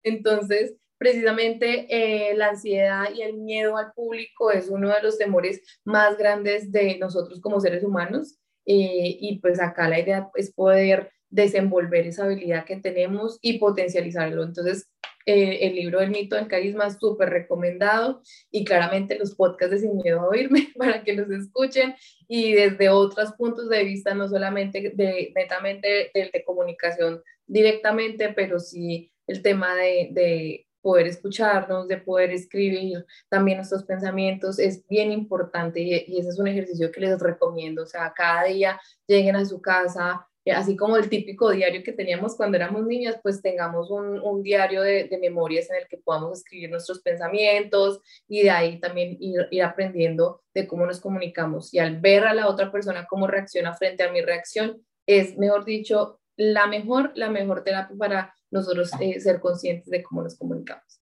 Entonces, 0.04 0.76
precisamente 0.98 1.88
eh, 1.90 2.36
la 2.36 2.50
ansiedad 2.50 3.06
y 3.14 3.22
el 3.22 3.38
miedo 3.38 3.78
al 3.78 3.94
público 3.94 4.52
es 4.52 4.70
uno 4.70 4.90
de 4.90 5.02
los 5.02 5.18
temores 5.18 5.62
más 5.86 6.18
grandes 6.18 6.72
de 6.72 6.98
nosotros 6.98 7.40
como 7.42 7.60
seres 7.60 7.84
humanos. 7.84 8.38
Eh, 8.66 9.18
y 9.20 9.40
pues 9.40 9.60
acá 9.60 9.90
la 9.90 10.00
idea 10.00 10.30
es 10.36 10.54
poder 10.54 11.12
desenvolver 11.30 12.08
esa 12.08 12.26
habilidad 12.26 12.64
que 12.66 12.78
tenemos 12.78 13.40
y 13.42 13.60
potencializarlo. 13.60 14.44
Entonces, 14.44 14.88
eh, 15.26 15.60
el 15.62 15.76
libro 15.76 16.00
del 16.00 16.12
mito 16.12 16.36
del 16.36 16.48
carisma 16.48 16.90
súper 16.90 17.30
recomendado 17.30 18.22
y 18.52 18.66
claramente 18.66 19.18
los 19.18 19.36
podcasts 19.36 19.72
de 19.72 19.80
Sin 19.80 19.98
Miedo 19.98 20.22
a 20.22 20.28
Oírme 20.28 20.70
para 20.78 21.04
que 21.04 21.14
los 21.14 21.30
escuchen 21.30 21.96
y 22.28 22.54
desde 22.54 22.90
otros 22.90 23.34
puntos 23.34 23.70
de 23.70 23.84
vista, 23.84 24.14
no 24.14 24.28
solamente 24.28 24.94
de, 24.96 25.32
netamente 25.36 26.12
de, 26.14 26.30
de 26.32 26.44
comunicación 26.44 27.22
directamente, 27.48 28.34
pero 28.34 28.60
sí 28.60 29.12
el 29.28 29.42
tema 29.42 29.76
de, 29.76 30.10
de 30.12 30.68
poder 30.84 31.08
escucharnos, 31.08 31.88
de 31.88 31.98
poder 31.98 32.32
escribir 32.32 33.06
también 33.30 33.58
nuestros 33.58 33.86
pensamientos 33.86 34.60
es 34.60 34.86
bien 34.88 35.12
importante 35.12 35.80
y, 35.80 35.94
y, 36.08 36.20
ese 36.20 36.30
es 36.30 36.40
un 36.40 36.48
ejercicio 36.48 36.92
que 36.92 37.00
les 37.00 37.20
recomiendo. 37.20 37.84
O 37.84 37.86
sea, 37.86 38.14
cada 38.14 38.44
día 38.44 38.80
lleguen 39.08 39.38
a 39.38 39.46
su 39.46 39.62
casa, 39.62 40.28
así 40.52 40.76
como 40.76 40.98
el 40.98 41.10
típico 41.10 41.52
diario 41.52 41.84
que 41.84 41.94
teníamos 41.94 42.36
cuando 42.36 42.58
éramos 42.58 42.86
niñas, 42.86 43.18
pues 43.24 43.42
tengamos 43.42 43.90
un, 43.90 44.20
un 44.20 44.44
diario 44.44 44.82
de, 44.82 45.06
de, 45.06 45.18
memorias 45.18 45.70
en 45.70 45.78
el 45.78 45.88
que 45.88 45.98
podamos 45.98 46.40
escribir 46.40 46.70
nuestros 46.70 47.02
pensamientos 47.02 48.02
y 48.28 48.44
de 48.44 48.52
ahí 48.52 48.80
también 48.80 49.16
ir, 49.20 49.48
ir, 49.52 49.64
aprendiendo 49.64 50.42
de 50.54 50.68
cómo 50.68 50.86
nos 50.86 51.00
comunicamos. 51.00 51.74
Y 51.74 51.80
al 51.80 52.00
ver 52.00 52.26
a 52.26 52.34
la 52.34 52.48
otra 52.48 52.72
persona 52.72 53.06
cómo 53.08 53.28
reacciona 53.28 53.74
frente 53.74 54.04
a 54.04 54.12
mi 54.12 54.22
reacción, 54.22 54.86
es, 55.06 55.38
mejor 55.38 55.66
dicho, 55.66 56.20
la 56.36 56.68
mejor, 56.68 57.12
la 57.16 57.30
mejor 57.30 57.64
terapia 57.64 57.96
para 57.98 58.36
nosotros 58.52 58.92
eh, 59.00 59.20
ser 59.20 59.40
conscientes 59.40 59.90
de 59.90 60.04
cómo 60.04 60.24
nos 60.24 60.38
comunicamos 60.38 61.03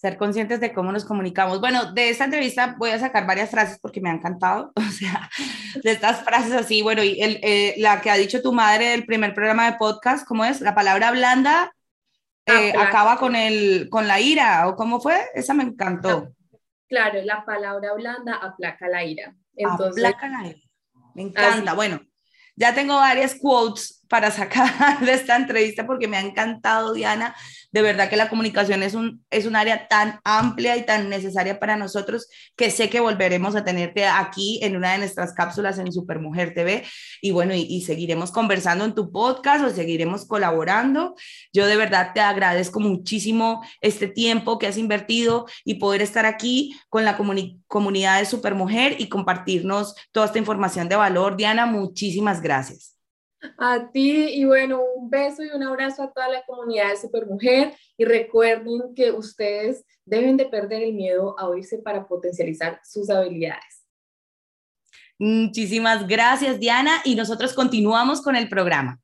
ser 0.00 0.16
conscientes 0.16 0.60
de 0.60 0.72
cómo 0.72 0.92
nos 0.92 1.04
comunicamos. 1.04 1.60
Bueno, 1.60 1.92
de 1.92 2.08
esta 2.08 2.24
entrevista 2.24 2.74
voy 2.78 2.90
a 2.90 2.98
sacar 2.98 3.26
varias 3.26 3.50
frases 3.50 3.78
porque 3.78 4.00
me 4.00 4.08
han 4.08 4.16
encantado, 4.16 4.72
o 4.76 4.80
sea, 4.80 5.28
de 5.82 5.90
estas 5.90 6.24
frases 6.24 6.52
así, 6.52 6.80
bueno, 6.80 7.02
y 7.02 7.20
el, 7.20 7.38
eh, 7.42 7.74
la 7.76 8.00
que 8.00 8.10
ha 8.10 8.16
dicho 8.16 8.40
tu 8.40 8.54
madre 8.54 8.86
del 8.86 9.04
primer 9.04 9.34
programa 9.34 9.70
de 9.70 9.76
podcast, 9.76 10.26
¿cómo 10.26 10.46
es? 10.46 10.62
La 10.62 10.74
palabra 10.74 11.10
blanda 11.10 11.74
eh, 12.46 12.72
acaba 12.78 13.18
con, 13.18 13.36
el, 13.36 13.88
con 13.90 14.08
la 14.08 14.20
ira, 14.20 14.68
¿o 14.68 14.74
cómo 14.74 15.00
fue? 15.00 15.20
Esa 15.34 15.52
me 15.52 15.64
encantó. 15.64 16.32
Claro, 16.88 17.20
la 17.22 17.44
palabra 17.44 17.92
blanda 17.92 18.36
aplaca 18.36 18.88
la 18.88 19.04
ira. 19.04 19.34
Entonces, 19.54 20.02
aplaca 20.02 20.28
la 20.28 20.48
ira. 20.48 20.60
Me 21.14 21.22
encanta. 21.22 21.72
Así. 21.72 21.76
Bueno, 21.76 22.00
ya 22.56 22.74
tengo 22.74 22.96
varias 22.96 23.34
quotes 23.34 23.99
para 24.10 24.32
sacar 24.32 24.98
de 25.00 25.12
esta 25.12 25.36
entrevista 25.36 25.86
porque 25.86 26.08
me 26.08 26.16
ha 26.16 26.20
encantado, 26.20 26.92
Diana. 26.92 27.34
De 27.70 27.80
verdad 27.80 28.10
que 28.10 28.16
la 28.16 28.28
comunicación 28.28 28.82
es 28.82 28.94
un, 28.94 29.24
es 29.30 29.46
un 29.46 29.54
área 29.54 29.86
tan 29.86 30.18
amplia 30.24 30.76
y 30.76 30.84
tan 30.84 31.08
necesaria 31.08 31.60
para 31.60 31.76
nosotros 31.76 32.28
que 32.56 32.70
sé 32.70 32.90
que 32.90 32.98
volveremos 32.98 33.54
a 33.54 33.64
tenerte 33.64 34.04
aquí 34.04 34.58
en 34.62 34.76
una 34.76 34.92
de 34.92 34.98
nuestras 34.98 35.32
cápsulas 35.32 35.78
en 35.78 35.92
Supermujer 35.92 36.52
TV. 36.52 36.84
Y 37.22 37.30
bueno, 37.30 37.54
y, 37.54 37.80
seguiremos 37.82 38.32
conversando 38.32 38.84
en 38.84 38.94
tu 38.94 39.12
podcast 39.12 39.64
o 39.64 39.70
seguiremos 39.70 40.26
colaborando. 40.26 41.14
Yo 41.52 41.66
de 41.66 41.76
verdad 41.76 42.10
te 42.12 42.20
agradezco 42.20 42.80
muchísimo 42.80 43.64
este 43.80 44.08
tiempo 44.08 44.58
que 44.58 44.66
has 44.66 44.76
invertido 44.76 45.46
y 45.64 45.74
poder 45.76 46.02
estar 46.02 46.26
aquí 46.26 46.76
con 46.88 47.04
la 47.04 47.16
comuni 47.16 47.60
comunidad 47.68 48.18
de 48.18 48.26
Supermujer 48.26 48.96
y 49.00 49.08
compartirnos 49.08 49.94
toda 50.10 50.26
esta 50.26 50.40
información 50.40 50.88
de 50.88 50.96
valor. 50.96 51.36
Diana, 51.36 51.66
muchísimas 51.66 52.42
gracias. 52.42 52.99
A 53.56 53.90
ti 53.90 54.34
y 54.34 54.44
bueno, 54.44 54.82
un 54.96 55.08
beso 55.08 55.42
y 55.42 55.48
un 55.48 55.62
abrazo 55.62 56.02
a 56.02 56.12
toda 56.12 56.28
la 56.28 56.44
comunidad 56.44 56.90
de 56.90 56.96
Supermujer 56.96 57.74
y 57.96 58.04
recuerden 58.04 58.94
que 58.94 59.12
ustedes 59.12 59.84
deben 60.04 60.36
de 60.36 60.46
perder 60.46 60.82
el 60.82 60.92
miedo 60.92 61.38
a 61.38 61.48
oírse 61.48 61.78
para 61.78 62.06
potencializar 62.06 62.80
sus 62.84 63.08
habilidades. 63.08 63.86
Muchísimas 65.18 66.06
gracias, 66.06 66.58
Diana, 66.58 67.02
y 67.04 67.14
nosotros 67.14 67.52
continuamos 67.52 68.22
con 68.22 68.36
el 68.36 68.48
programa. 68.48 69.00